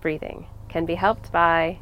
breathing 0.00 0.46
can 0.68 0.84
be 0.84 0.94
helped 0.94 1.32
by 1.32 1.78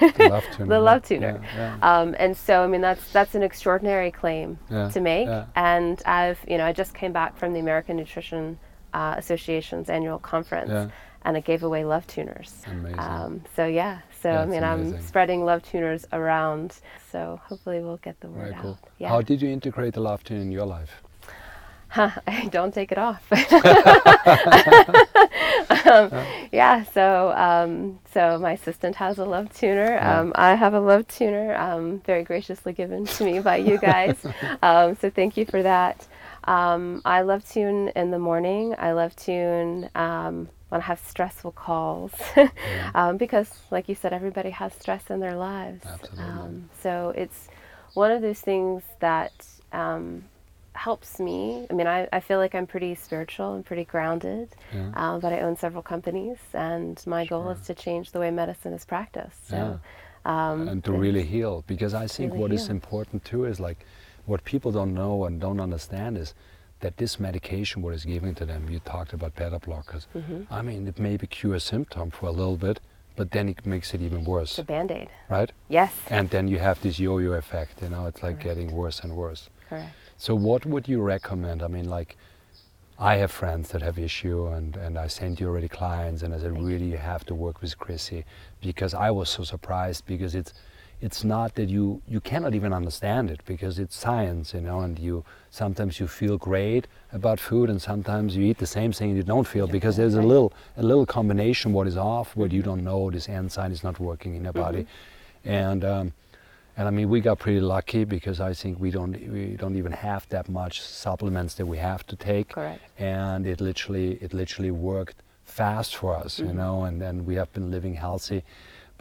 The 0.00 0.28
love 0.30 0.44
tuner. 0.56 0.68
the 0.68 0.80
love 0.80 1.02
tuner. 1.02 1.40
Yeah, 1.56 1.76
yeah. 1.80 2.00
um, 2.00 2.14
and 2.18 2.36
so 2.36 2.62
i 2.62 2.66
mean 2.66 2.80
that's 2.82 3.04
that's 3.12 3.34
an 3.34 3.42
extraordinary 3.42 4.10
claim 4.10 4.58
Yeah, 4.70 4.88
to 4.90 5.00
make 5.00 5.26
yeah. 5.26 5.46
and 5.56 6.00
i've 6.06 6.38
you 6.46 6.56
know 6.58 6.66
i 6.66 6.72
just 6.72 6.94
came 6.94 7.12
back 7.12 7.36
from 7.36 7.52
the 7.54 7.60
american 7.60 7.96
nutrition 7.96 8.58
uh, 8.94 9.14
association's 9.18 9.88
annual 9.88 10.18
conference 10.18 10.70
Yeah. 10.70 10.88
and 11.24 11.36
i 11.36 11.40
gave 11.40 11.62
away 11.62 11.84
love 11.84 12.06
tuners 12.06 12.62
Amazing. 12.66 12.98
um, 12.98 13.42
so 13.56 13.66
yeah, 13.66 13.98
so 14.22 14.30
I 14.30 14.46
mean, 14.46 14.62
amazing. 14.62 14.96
I'm 14.96 15.02
spreading 15.02 15.44
love 15.44 15.62
tuners 15.64 16.06
around. 16.12 16.78
So 17.10 17.40
hopefully 17.48 17.80
we'll 17.80 17.96
get 17.98 18.20
the 18.20 18.28
word 18.28 18.50
Very 18.50 18.62
cool. 18.62 18.70
out. 18.82 18.88
Yeah. 18.98 19.08
How 19.08 19.20
did 19.20 19.42
you 19.42 19.50
integrate 19.50 19.94
the 19.94 20.00
love 20.00 20.22
tuner 20.22 20.40
in 20.42 20.52
your 20.52 20.64
life? 20.64 21.02
I 21.96 22.48
don't 22.50 22.72
take 22.72 22.90
it 22.92 22.98
off. 22.98 23.22
um, 25.86 26.10
yeah. 26.52 26.84
So 26.84 27.32
um, 27.32 27.98
so 28.14 28.38
my 28.38 28.52
assistant 28.52 28.96
has 28.96 29.18
a 29.18 29.24
love 29.24 29.52
tuner. 29.52 29.98
Um, 30.00 30.32
I 30.36 30.54
have 30.54 30.74
a 30.74 30.80
love 30.80 31.06
tuner, 31.08 31.54
um, 31.56 32.00
very 32.06 32.22
graciously 32.24 32.72
given 32.72 33.04
to 33.06 33.24
me 33.24 33.40
by 33.40 33.56
you 33.56 33.76
guys. 33.78 34.16
um, 34.62 34.96
so 35.00 35.10
thank 35.10 35.36
you 35.36 35.44
for 35.44 35.62
that. 35.62 36.06
Um, 36.44 37.02
I 37.04 37.22
love 37.22 37.48
tune 37.48 37.88
in 37.94 38.10
the 38.10 38.18
morning. 38.18 38.74
I 38.78 38.92
love 38.92 39.14
tune 39.16 39.88
um, 39.94 40.48
when 40.68 40.80
I 40.80 40.84
have 40.84 41.00
stressful 41.00 41.52
calls, 41.52 42.12
um, 42.94 43.16
because, 43.16 43.50
like 43.70 43.88
you 43.88 43.94
said, 43.94 44.12
everybody 44.12 44.50
has 44.50 44.72
stress 44.74 45.10
in 45.10 45.20
their 45.20 45.36
lives. 45.36 45.84
Absolutely. 45.86 46.24
Um, 46.24 46.70
so 46.80 47.12
it's 47.16 47.48
one 47.94 48.10
of 48.10 48.22
those 48.22 48.40
things 48.40 48.82
that 49.00 49.46
um, 49.72 50.24
helps 50.74 51.20
me. 51.20 51.66
I 51.70 51.74
mean, 51.74 51.86
I, 51.86 52.08
I 52.12 52.20
feel 52.20 52.38
like 52.38 52.54
I'm 52.54 52.66
pretty 52.66 52.94
spiritual 52.94 53.54
and 53.54 53.64
pretty 53.64 53.84
grounded, 53.84 54.48
Yeah. 54.74 54.90
um, 54.94 55.20
but 55.20 55.32
I 55.32 55.40
own 55.40 55.56
several 55.56 55.82
companies, 55.82 56.38
and 56.54 57.00
my 57.06 57.26
goal 57.26 57.50
is 57.50 57.60
to 57.66 57.74
change 57.74 58.12
the 58.12 58.18
way 58.20 58.30
medicine 58.30 58.72
is 58.72 58.84
practiced. 58.84 59.48
So, 59.48 59.78
um, 60.24 60.68
and 60.68 60.84
to 60.84 60.92
really 60.92 61.24
heal 61.24 61.64
because 61.66 61.94
i 61.94 62.06
think 62.06 62.30
really 62.32 62.40
what 62.42 62.52
is 62.52 62.66
heal. 62.66 62.70
important 62.76 63.24
too 63.24 63.44
is 63.44 63.58
like 63.58 63.84
what 64.26 64.44
people 64.44 64.70
don't 64.72 64.94
know 64.94 65.24
and 65.24 65.40
don't 65.40 65.60
understand 65.60 66.16
is 66.16 66.34
that 66.80 66.96
this 66.96 67.18
medication 67.20 67.82
what 67.82 67.94
is 67.94 68.04
given 68.04 68.34
to 68.34 68.44
them 68.44 68.68
you 68.68 68.78
talked 68.80 69.12
about 69.12 69.34
beta 69.34 69.58
blockers 69.58 70.06
Mm-hmm. 70.14 70.42
i 70.52 70.62
mean 70.62 70.86
it 70.88 70.98
maybe 70.98 71.26
cure 71.26 71.54
a 71.54 71.60
symptom 71.60 72.10
for 72.10 72.26
a 72.26 72.32
little 72.32 72.56
bit 72.56 72.80
but 73.16 73.30
then 73.30 73.48
it 73.48 73.64
makes 73.66 73.92
it 73.94 74.00
even 74.00 74.24
worse 74.24 74.50
it's 74.52 74.58
a 74.60 74.64
band 74.64 74.90
aid. 74.90 75.08
right 75.28 75.52
Yes. 75.68 75.92
and 76.08 76.30
then 76.30 76.48
you 76.48 76.58
have 76.58 76.80
this 76.82 76.98
yo-yo 76.98 77.32
effect 77.32 77.82
you 77.82 77.88
know 77.88 78.06
it's 78.06 78.22
like 78.22 78.40
Correct. 78.40 78.44
getting 78.56 78.72
worse 78.72 79.00
and 79.00 79.14
worse 79.16 79.48
Correct. 79.68 79.92
so 80.16 80.34
what 80.34 80.64
would 80.66 80.88
you 80.88 81.00
recommend 81.02 81.62
i 81.62 81.68
mean 81.68 81.88
like 81.88 82.16
I 82.98 83.16
have 83.16 83.32
friends 83.32 83.70
that 83.70 83.82
have 83.82 83.98
issue, 83.98 84.46
and, 84.46 84.76
and 84.76 84.96
I 84.96 85.08
sent 85.08 85.40
you 85.40 85.48
already 85.48 85.66
clients, 85.66 86.22
and 86.22 86.32
I 86.32 86.38
said, 86.38 86.52
Thank 86.52 86.64
really, 86.64 86.84
you 86.84 86.98
have 86.98 87.24
to 87.24 87.34
work 87.34 87.60
with 87.60 87.76
Chrissy, 87.76 88.24
because 88.60 88.94
I 88.94 89.10
was 89.10 89.28
so 89.28 89.42
surprised 89.42 90.06
because 90.06 90.36
it's 90.36 90.52
it's 91.06 91.22
not 91.24 91.48
that 91.58 91.68
you 91.76 91.84
you 92.14 92.20
cannot 92.30 92.52
even 92.58 92.72
understand 92.80 93.30
it 93.34 93.40
because 93.52 93.74
it's 93.82 93.96
science, 94.06 94.46
you 94.56 94.62
know, 94.68 94.78
and 94.86 94.98
you 95.06 95.24
sometimes 95.50 95.92
you 96.00 96.06
feel 96.20 96.36
great 96.50 96.84
about 97.12 97.38
food, 97.48 97.66
and 97.72 97.80
sometimes 97.82 98.28
you 98.36 98.42
eat 98.50 98.58
the 98.58 98.72
same 98.78 98.92
thing 98.98 99.08
and 99.10 99.18
you 99.22 99.26
don't 99.34 99.48
feel 99.54 99.66
because 99.78 99.94
there's 100.00 100.18
a 100.24 100.26
little 100.32 100.50
a 100.76 100.84
little 100.90 101.06
combination 101.18 101.66
what 101.76 101.86
is 101.92 101.96
off, 101.96 102.28
what 102.36 102.50
you 102.56 102.62
don't 102.68 102.84
know, 102.90 103.10
this 103.10 103.28
enzyme 103.28 103.72
is 103.72 103.82
not 103.88 103.96
working 104.10 104.32
in 104.36 104.42
your 104.44 104.56
body, 104.64 104.86
and. 105.44 105.84
Um, 105.84 106.12
And 106.78 106.88
I 106.88 106.92
mean, 106.98 107.08
we 107.14 107.20
got 107.20 107.38
pretty 107.38 107.60
lucky 107.76 108.02
because 108.16 108.38
I 108.50 108.52
think 108.60 108.80
we 108.84 108.90
don't 108.96 109.14
we 109.36 109.44
don't 109.62 109.76
even 109.82 109.92
have 109.92 110.22
that 110.28 110.46
much 110.48 110.74
supplements 111.04 111.52
that 111.58 111.66
we 111.72 111.78
have 111.90 112.02
to 112.10 112.16
take. 112.16 112.46
Correct. 112.56 112.80
And 112.98 113.46
it 113.52 113.60
literally 113.60 114.08
it 114.24 114.32
literally 114.32 114.72
worked 114.92 115.18
fast 115.44 115.90
for 116.00 116.10
us, 116.24 116.32
you 116.38 116.54
know. 116.60 116.74
And 116.86 116.94
then 117.04 117.26
we 117.28 117.34
have 117.40 117.50
been 117.52 117.70
living 117.76 117.94
healthy. 118.06 118.40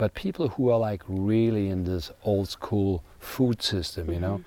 But 0.01 0.15
people 0.15 0.47
who 0.47 0.71
are 0.71 0.79
like 0.79 1.03
really 1.07 1.69
in 1.69 1.83
this 1.83 2.09
old 2.23 2.49
school 2.49 3.03
food 3.19 3.61
system, 3.61 4.11
you 4.11 4.19
know, 4.19 4.41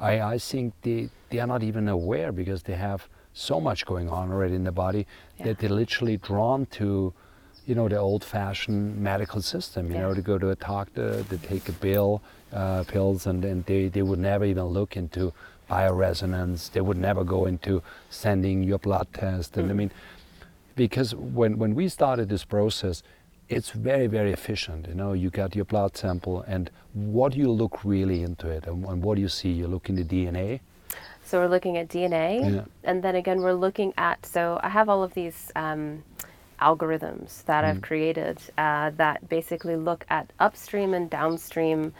I, 0.00 0.12
I 0.34 0.38
think 0.38 0.72
they 0.80 1.10
they 1.28 1.40
are 1.40 1.46
not 1.46 1.62
even 1.62 1.88
aware 1.88 2.32
because 2.32 2.62
they 2.62 2.76
have 2.76 3.06
so 3.34 3.60
much 3.60 3.84
going 3.84 4.08
on 4.08 4.32
already 4.32 4.54
in 4.54 4.64
the 4.64 4.72
body 4.72 5.02
Yeah. 5.04 5.44
that 5.44 5.58
they're 5.58 5.76
literally 5.82 6.16
drawn 6.16 6.64
to 6.78 7.12
you 7.66 7.74
know 7.74 7.86
the 7.86 7.98
old-fashioned 7.98 8.96
medical 9.10 9.42
system 9.42 9.82
you 9.92 9.98
know 9.98 10.14
to 10.14 10.22
go 10.22 10.38
to 10.38 10.48
a 10.56 10.58
doctor 10.72 11.08
to 11.32 11.36
take 11.50 11.68
a 11.68 11.76
bill 11.86 12.22
uh, 12.60 12.84
pills 12.84 13.26
and 13.26 13.42
then 13.44 13.62
they, 13.66 13.88
they 13.88 14.04
would 14.08 14.22
never 14.32 14.46
even 14.46 14.66
look 14.78 14.96
into 14.96 15.32
bioresonance. 15.70 16.72
They 16.74 16.80
would 16.88 17.00
never 17.08 17.24
go 17.24 17.44
into 17.44 17.82
sending 18.08 18.56
your 18.70 18.78
blood 18.78 19.08
test. 19.12 19.58
And 19.58 19.70
i 19.70 19.74
mean 19.74 19.90
because 20.76 21.14
when, 21.14 21.58
when 21.62 21.74
we 21.74 21.88
started 21.88 22.28
this 22.28 22.44
process 22.44 23.02
it's 23.48 23.70
very 23.70 24.06
very 24.06 24.32
efficient 24.32 24.86
you 24.88 24.94
know 24.94 25.12
you 25.12 25.28
got 25.30 25.54
your 25.54 25.64
blood 25.66 25.96
sample 25.96 26.42
and 26.46 26.70
what 26.94 27.32
do 27.32 27.38
you 27.38 27.50
look 27.50 27.84
really 27.84 28.22
into 28.22 28.48
it 28.48 28.66
and, 28.66 28.84
and 28.86 29.02
what 29.02 29.16
do 29.16 29.20
you 29.20 29.28
see 29.28 29.50
you 29.50 29.66
look 29.66 29.88
in 29.88 29.96
the 29.96 30.04
dna 30.04 30.60
So 31.26 31.40
we're 31.40 31.48
looking 31.56 31.76
at 31.78 31.88
DNA, 31.88 32.28
Yeah. 32.40 32.64
and 32.88 33.02
then 33.02 33.14
again 33.16 33.38
we're 33.44 33.60
looking 33.66 33.90
at. 33.96 34.18
So 34.34 34.60
I 34.62 34.68
have 34.68 34.86
all 34.92 35.02
of 35.02 35.12
these 35.14 35.50
um, 35.56 36.04
algorithms 36.60 37.44
that 37.46 37.64
I've 37.64 37.80
created 37.80 38.36
uh, 38.58 38.90
that 39.02 39.16
basically 39.28 39.76
look 39.76 40.04
at 40.10 40.26
upstream 40.38 40.92
and 40.94 41.08
downstream 41.08 41.92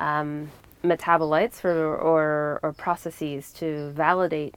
um, 0.00 0.50
metabolites 0.82 1.56
for, 1.62 1.96
or 2.10 2.58
or 2.64 2.72
processes 2.72 3.52
to 3.60 3.90
validate 3.90 4.54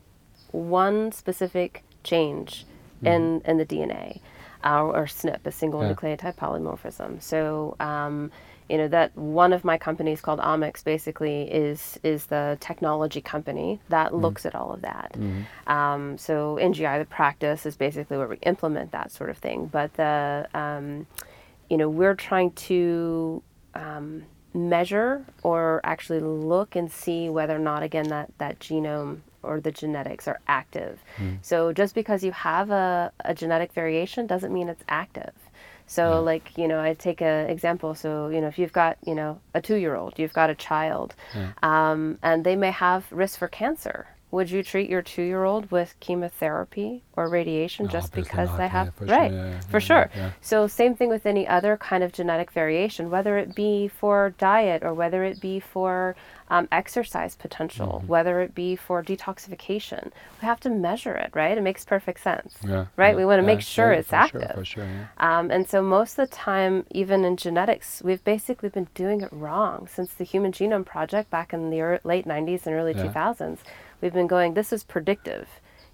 one 0.51 1.11
specific 1.11 1.83
change 2.03 2.65
in 3.03 3.21
in 3.49 3.55
the 3.61 3.65
DNA 3.73 4.19
uh, 4.65 4.83
or 4.83 5.05
SNP, 5.05 5.45
a 5.45 5.51
single 5.51 5.81
Yeah. 5.83 5.93
nucleotide 5.93 6.35
polymorphism. 6.35 7.21
So. 7.21 7.75
Um, 7.79 8.31
you 8.67 8.77
know 8.79 8.87
that 8.87 9.15
one 9.15 9.53
of 9.53 9.63
my 9.63 9.77
companies 9.77 10.21
called 10.21 10.39
Omix 10.39 10.83
basically 10.83 11.43
is 11.43 11.99
is 12.01 12.25
the 12.25 12.57
technology 12.59 13.21
company 13.21 13.79
that 13.89 14.15
looks 14.15 14.43
at 14.43 14.55
all 14.55 14.71
of 14.73 14.81
that. 14.81 15.15
Um, 15.67 16.17
so 16.17 16.57
NGI, 16.59 16.97
the 16.97 17.05
practice, 17.05 17.67
is 17.67 17.75
basically 17.75 18.17
where 18.17 18.27
we 18.27 18.37
implement 18.37 18.91
that 18.91 19.11
sort 19.11 19.29
of 19.29 19.37
thing. 19.37 19.67
But 19.67 19.93
the 19.93 20.47
um, 20.55 21.05
you 21.69 21.77
know 21.77 21.87
we're 21.89 22.15
trying 22.15 22.53
to 22.53 23.43
um, 23.75 24.23
measure 24.55 25.23
or 25.43 25.79
actually 25.83 26.21
look 26.21 26.75
and 26.75 26.91
see 26.91 27.29
whether 27.29 27.55
or 27.55 27.59
not 27.59 27.83
again 27.83 28.07
that 28.07 28.31
that 28.39 28.57
genome 28.59 29.19
or 29.45 29.59
the 29.61 29.71
genetics 29.71 30.27
are 30.27 30.39
active. 30.47 30.99
So 31.41 31.71
just 31.73 31.93
because 31.95 32.23
you 32.23 32.31
have 32.31 32.69
a, 32.71 33.11
a 33.23 33.33
genetic 33.33 33.71
variation 33.73 34.27
doesn't 34.27 34.51
mean 34.57 34.67
it's 34.69 34.83
active. 35.03 35.33
So 35.87 36.03
like 36.23 36.45
you 36.57 36.67
know, 36.67 36.79
I 36.81 36.93
take 36.95 37.21
an 37.21 37.49
example. 37.55 37.93
So 37.95 38.29
you 38.33 38.41
know, 38.41 38.47
if 38.47 38.57
you've 38.59 38.73
got 38.73 38.97
you 39.05 39.15
know 39.15 39.39
a 39.53 39.61
two-year-old, 39.61 40.13
you've 40.19 40.33
got 40.33 40.49
a 40.49 40.55
child, 40.55 41.13
um, 41.61 42.17
and 42.23 42.43
they 42.43 42.55
may 42.55 42.71
have 42.71 43.05
risk 43.11 43.37
for 43.39 43.47
cancer. 43.47 44.07
Would 44.35 44.51
you 44.51 44.63
treat 44.63 44.89
your 44.89 45.01
two-year-old 45.01 45.71
with 45.71 45.95
chemotherapy 46.01 47.03
or 47.15 47.29
radiation 47.29 47.85
No, 47.85 47.91
just 47.91 48.13
because 48.13 48.49
not, 48.49 48.57
they 48.57 48.63
yeah, 48.65 48.69
have 48.85 48.93
for 48.95 49.07
sure, 49.07 49.15
right 49.17 49.31
yeah, 49.31 49.45
yeah, 49.51 49.59
for 49.71 49.77
yeah, 49.77 49.87
sure? 49.89 50.09
yeah. 50.15 50.29
So 50.41 50.67
same 50.67 50.93
thing 50.95 51.09
with 51.09 51.25
any 51.25 51.47
other 51.47 51.77
kind 51.77 52.03
of 52.03 52.11
genetic 52.11 52.51
variation, 52.51 53.09
whether 53.09 53.37
it 53.37 53.55
be 53.55 53.87
for 53.87 54.33
diet 54.37 54.83
or 54.83 54.93
whether 54.93 55.23
it 55.23 55.39
be 55.39 55.59
for 55.61 56.15
um, 56.49 56.67
exercise 56.71 57.33
potential, 57.35 57.87
Mm-hmm. 57.99 58.07
whether 58.07 58.41
it 58.41 58.53
be 58.53 58.75
for 58.75 59.01
detoxification. 59.03 60.11
We 60.41 60.45
have 60.45 60.59
to 60.61 60.69
measure 60.69 61.15
it, 61.15 61.31
right? 61.33 61.57
It 61.57 61.61
makes 61.61 61.85
perfect 61.85 62.19
sense, 62.19 62.51
yeah 62.63 62.85
right? 62.97 63.11
yeah, 63.11 63.15
We 63.15 63.25
want 63.25 63.39
to 63.39 63.47
make 63.53 63.61
sure 63.61 63.91
yeah, 63.93 63.99
it's 63.99 64.09
for 64.09 64.15
active. 64.15 64.41
sure, 64.41 64.53
for 64.53 64.65
sure 64.65 64.83
yeah. 64.85 65.07
Um, 65.17 65.49
and 65.49 65.67
so 65.67 65.81
most 65.81 66.19
of 66.19 66.29
the 66.29 66.35
time, 66.35 66.85
even 66.91 67.23
in 67.25 67.37
genetics, 67.37 68.01
we've 68.03 68.23
basically 68.23 68.69
been 68.69 68.87
doing 68.93 69.21
it 69.21 69.29
wrong 69.31 69.87
since 69.87 70.13
the 70.13 70.23
Human 70.25 70.51
Genome 70.51 70.85
Project 70.85 71.29
back 71.29 71.53
in 71.53 71.69
the 71.69 71.77
ear 71.77 71.99
late 72.03 72.25
90s 72.27 72.65
and 72.67 72.75
early 72.75 72.93
Yeah. 72.95 73.03
2000s. 73.05 73.59
We've 74.01 74.13
been 74.13 74.27
going, 74.27 74.53
this 74.53 74.71
is 74.73 74.83
predictive. 74.83 75.47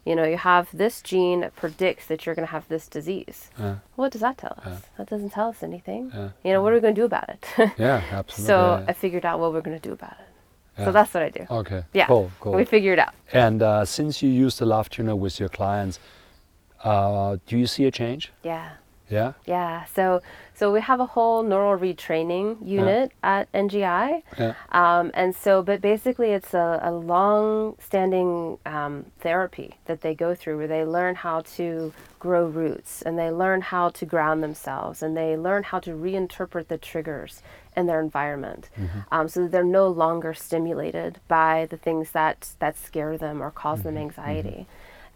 You 0.05 0.15
know, 0.15 0.23
you 0.23 0.37
have 0.37 0.67
this 0.73 1.01
gene 1.01 1.41
that 1.41 1.55
predicts 1.55 2.07
that 2.07 2.25
you're 2.25 2.33
going 2.33 2.47
to 2.47 2.51
have 2.51 2.67
this 2.67 2.87
disease. 2.87 3.51
Yeah. 3.59 3.75
What 3.95 4.11
does 4.11 4.21
that 4.21 4.37
tell 4.37 4.57
us? 4.65 4.81
That 4.97 5.07
doesn't 5.07 5.29
tell 5.29 5.49
us 5.49 5.61
anything. 5.61 6.11
Yeah. 6.13 6.29
You 6.43 6.53
know, 6.53 6.63
what 6.63 6.71
are 6.71 6.75
we 6.75 6.81
going 6.81 6.95
to 6.95 7.01
do 7.01 7.05
about 7.05 7.29
it? 7.29 7.45
yeah 7.77 8.03
absolutely 8.11 8.47
so 8.47 8.77
yeah, 8.79 8.85
I 8.87 8.93
figured 8.93 9.25
out 9.25 9.39
what 9.39 9.53
we're 9.53 9.61
going 9.61 9.79
to 9.79 9.87
do 9.87 9.93
about 9.93 10.13
it. 10.13 10.25
Yeah. 10.79 10.85
So 10.85 10.91
that's 10.91 11.13
what 11.13 11.23
I 11.23 11.29
do. 11.29 11.45
okay 11.51 11.83
Yeah. 11.93 12.07
cool 12.07 12.31
cool 12.39 12.53
We 12.53 12.65
figured 12.65 12.97
it 12.97 13.07
out. 13.07 13.13
And 13.31 13.61
uh, 13.61 13.85
since 13.85 14.23
you 14.23 14.29
use 14.29 14.57
the 14.57 14.65
Love 14.65 14.89
Tuner 14.89 15.15
with 15.15 15.39
your 15.39 15.49
clients, 15.49 15.99
uh, 16.83 17.37
do 17.45 17.57
you 17.57 17.67
see 17.67 17.85
a 17.85 17.91
change? 17.91 18.31
Yeah. 18.43 18.71
Yeah. 19.12 19.34
Yeah. 19.45 19.86
So 19.86 20.21
so 20.62 20.71
we 20.71 20.82
have 20.82 21.00
a 21.00 21.08
whole 21.08 21.41
neural 21.41 21.76
retraining 21.80 22.58
unit 22.63 23.12
at 23.24 23.52
NGI. 23.52 24.21
Yeah. 24.38 24.54
Um, 24.71 25.10
and 25.15 25.36
so, 25.36 25.63
but 25.63 25.82
basically, 25.82 26.34
it's 26.34 26.54
a, 26.54 26.80
a 26.84 26.91
long 26.91 27.78
standing 27.80 28.60
um, 28.67 29.08
therapy 29.21 29.78
that 29.86 30.02
they 30.02 30.13
go 30.13 30.36
through 30.36 30.58
where 30.58 30.67
they 30.67 30.86
learn 30.86 31.15
how 31.15 31.41
to 31.56 31.91
grow 32.19 32.45
roots 32.45 33.02
and 33.02 33.17
they 33.17 33.32
learn 33.32 33.62
how 33.62 33.89
to 33.89 34.06
ground 34.06 34.43
themselves 34.43 35.02
and 35.02 35.17
they 35.17 35.36
learn 35.36 35.63
how 35.63 35.80
to 35.80 35.91
reinterpret 35.91 36.67
the 36.67 36.78
triggers 36.78 37.41
in 37.76 37.88
their 37.88 38.00
environment 38.00 38.69
um, 39.12 39.28
so 39.28 39.41
that 39.41 39.52
they're 39.52 39.63
no 39.63 39.88
longer 39.88 40.34
stimulated 40.34 41.19
by 41.28 41.65
the 41.71 41.78
things 41.78 42.12
that, 42.12 42.50
that 42.60 42.78
scare 42.78 43.17
them 43.17 43.41
or 43.41 43.50
because 43.50 43.82
them 43.82 43.97
anxiety. 43.97 44.67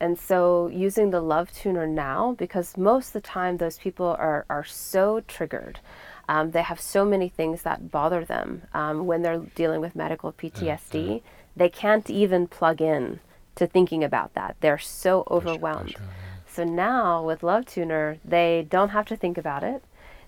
And 0.05 0.19
so, 0.19 0.67
using 0.67 1.09
the 1.09 1.19
love 1.19 1.51
tuner 1.51 1.87
now, 1.87 2.35
because 2.37 2.77
most 2.77 3.07
of 3.07 3.13
the 3.13 3.21
time 3.21 3.57
those 3.57 3.79
people 3.79 4.05
are, 4.05 4.45
are 4.51 4.63
so 4.63 5.21
triggered, 5.21 5.79
um, 6.29 6.51
they 6.51 6.61
have 6.61 6.79
so 6.79 7.03
many 7.05 7.27
things 7.27 7.63
that 7.63 7.89
bother 7.89 8.23
them 8.23 8.61
um, 8.71 9.07
when 9.07 9.23
they're 9.23 9.39
dealing 9.55 9.81
with 9.81 9.95
medical 9.95 10.31
PTSD, 10.31 11.23
they 11.55 11.69
can't 11.69 12.07
even 12.07 12.45
plug 12.45 12.81
in 12.81 13.19
to 13.55 13.65
thinking 13.65 14.03
about 14.03 14.35
that. 14.35 14.55
They're 14.59 14.77
so 14.77 15.23
overwhelmed. 15.31 15.93
sure, 15.97 16.05
So 16.47 16.63
now 16.63 17.23
with 17.23 17.41
Love 17.41 17.65
Tuner, 17.65 18.19
they 18.23 18.67
don't 18.69 18.89
have 18.89 19.07
to 19.07 19.15
think 19.15 19.39
about 19.39 19.63
it. 19.63 19.81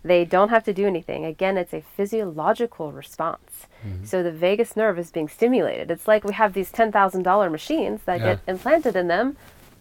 They 0.04 0.26
don't 0.26 0.50
have 0.50 0.63
to 0.63 0.74
do 0.74 0.88
anything. 0.88 1.24
Again, 1.24 1.56
it's 1.56 1.74
a 1.74 1.82
physiological 1.82 2.92
response. 2.92 3.68
So 4.04 4.24
the 4.24 4.32
vagus 4.32 4.76
nerve 4.76 4.98
is 5.00 5.12
being 5.12 5.30
stimulated. 5.30 5.92
It's 5.92 6.08
like 6.08 6.24
we 6.24 6.34
have 6.34 6.54
these 6.54 6.72
$10,000 6.72 7.52
machines 7.52 8.02
that 8.06 8.20
Yeah. 8.20 8.26
get 8.26 8.40
implanted 8.48 8.96
in 8.96 9.08
them, 9.08 9.38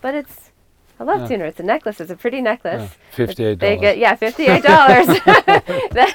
but 0.07 0.15
it's 0.15 0.53
a 1.01 1.05
love 1.05 1.23
Yeah. 1.23 1.29
tuner. 1.29 1.45
It's 1.47 1.59
a 1.59 1.65
necklace. 1.75 2.01
It's 2.01 2.13
a 2.13 2.17
pretty 2.25 2.41
necklace. 2.41 2.89
Yeah, 3.19 3.27
$58. 3.27 3.59
They 3.59 3.77
get 3.77 3.99
yeah, 3.99 4.15
fifty-eight 4.15 4.63
dollars. 4.63 5.07
then, 5.97 6.11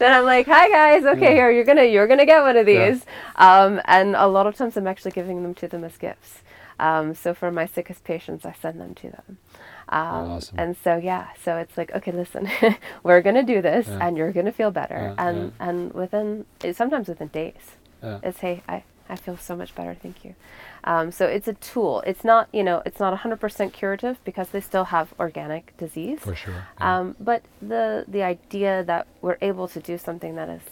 then 0.00 0.10
I'm 0.16 0.24
like, 0.34 0.46
hi 0.54 0.66
guys, 0.68 1.04
okay, 1.14 1.32
here 1.38 1.48
you're 1.52 1.68
gonna 1.70 1.84
you're 1.94 2.08
gonna 2.08 2.26
get 2.26 2.42
one 2.42 2.56
of 2.56 2.66
Yeah. 2.68 2.90
these. 2.90 3.00
Um, 3.36 3.80
and 3.84 4.16
a 4.16 4.26
lot 4.26 4.46
of 4.48 4.56
times 4.56 4.76
I'm 4.76 4.88
actually 4.88 5.12
giving 5.20 5.44
them 5.44 5.54
to 5.60 5.68
them 5.68 5.84
as 5.84 5.96
gifts. 5.96 6.42
Um, 6.80 7.14
so 7.14 7.34
for 7.34 7.50
my 7.52 7.66
sickest 7.66 8.02
patients, 8.12 8.44
I 8.44 8.52
send 8.64 8.80
them 8.80 8.94
to 9.02 9.08
them. 9.16 9.38
Um, 9.88 10.24
awesome. 10.32 10.58
And 10.58 10.76
so 10.84 10.96
yeah, 10.96 11.26
so 11.44 11.56
it's 11.62 11.76
like, 11.78 11.90
okay, 11.98 12.10
listen, 12.22 12.50
we're 13.04 13.22
gonna 13.22 13.44
do 13.54 13.62
this, 13.62 13.86
Yeah. 13.86 14.00
and 14.04 14.16
you're 14.18 14.32
gonna 14.32 14.56
feel 14.60 14.72
better, 14.72 15.00
Yeah, 15.16 15.24
and 15.28 15.38
and 15.66 15.76
within 16.02 16.46
sometimes 16.80 17.06
within 17.12 17.28
days, 17.28 17.64
Yeah. 18.02 18.18
it's 18.28 18.40
hey, 18.40 18.56
I 18.68 18.82
I 19.08 19.16
feel 19.16 19.36
so 19.36 19.54
much 19.56 19.74
better, 19.74 19.94
thank 19.94 20.24
you. 20.24 20.34
Um, 20.84 21.10
so 21.12 21.26
it's 21.26 21.48
a 21.48 21.54
tool. 21.54 22.02
It's 22.06 22.24
not 22.24 22.48
you 22.52 22.62
know 22.64 22.82
it's 22.86 23.00
not 23.00 23.12
100% 23.18 23.72
curative 23.72 24.16
because 24.24 24.48
they 24.50 24.60
still 24.60 24.84
have 24.84 25.12
organic 25.18 25.76
disease. 25.78 26.20
For 26.20 26.34
sure. 26.34 26.54
yeah. 26.80 26.98
Um, 26.98 27.16
but 27.20 27.42
the 27.62 28.04
the 28.08 28.22
idea 28.22 28.84
that 28.84 29.06
we're 29.22 29.38
able 29.40 29.68
to 29.68 29.80
do 29.80 29.96
something 29.98 30.34
that 30.36 30.48
is 30.48 30.62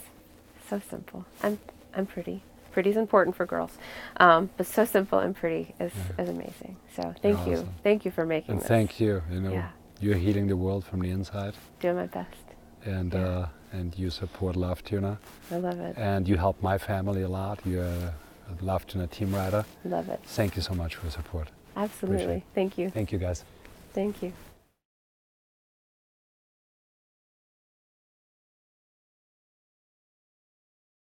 so 0.69 0.81
simple. 0.91 1.25
I'm 1.43 1.59
I'm 1.97 2.07
pretty. 2.07 2.43
Pretty 2.73 2.91
is 2.91 2.97
important 2.97 3.37
for 3.37 3.47
girls, 3.47 3.71
um, 4.17 4.51
but 4.57 4.67
so 4.67 4.85
simple 4.85 5.21
and 5.21 5.33
pretty 5.37 5.75
is, 5.79 5.93
is 6.19 6.29
amazing. 6.29 6.77
So 6.97 7.15
thank 7.23 7.47
you, 7.47 7.53
awesome. 7.59 7.75
thank 7.85 8.05
you 8.05 8.11
for 8.11 8.27
making 8.27 8.51
and 8.55 8.61
this. 8.61 8.67
thank 8.69 8.99
you. 8.99 9.23
You 9.31 9.41
know, 9.41 9.53
Yeah. 9.53 9.69
you're 10.01 10.17
healing 10.17 10.49
the 10.49 10.57
world 10.57 10.85
from 10.85 10.99
the 11.01 11.11
inside, 11.11 11.55
Doing 11.79 11.95
my 11.97 12.07
best. 12.07 12.45
and 12.85 13.13
Yeah. 13.15 13.29
uh, 13.29 13.49
and 13.79 13.97
you 13.97 14.11
support 14.11 14.57
Love 14.57 14.83
Tuner. 14.83 15.19
I 15.53 15.57
love 15.59 15.79
it. 15.79 15.97
and 15.97 16.27
you 16.29 16.37
help 16.37 16.61
my 16.63 16.77
family 16.79 17.23
a 17.23 17.29
lot. 17.29 17.61
You're 17.65 18.13
Love 18.61 18.87
Tuner 18.87 19.07
team 19.07 19.35
rider. 19.35 19.65
Love 19.85 20.09
it. 20.09 20.21
Thank 20.25 20.57
you 20.57 20.63
so 20.63 20.75
much 20.75 20.95
for 20.95 21.07
your 21.07 21.13
support. 21.13 21.49
Absolutely. 21.77 22.45
Thank 22.55 22.79
you. 22.79 22.91
Thank 22.91 23.13
you, 23.13 23.19
guys. 23.19 23.45
Thank 23.93 24.23
you. 24.23 24.33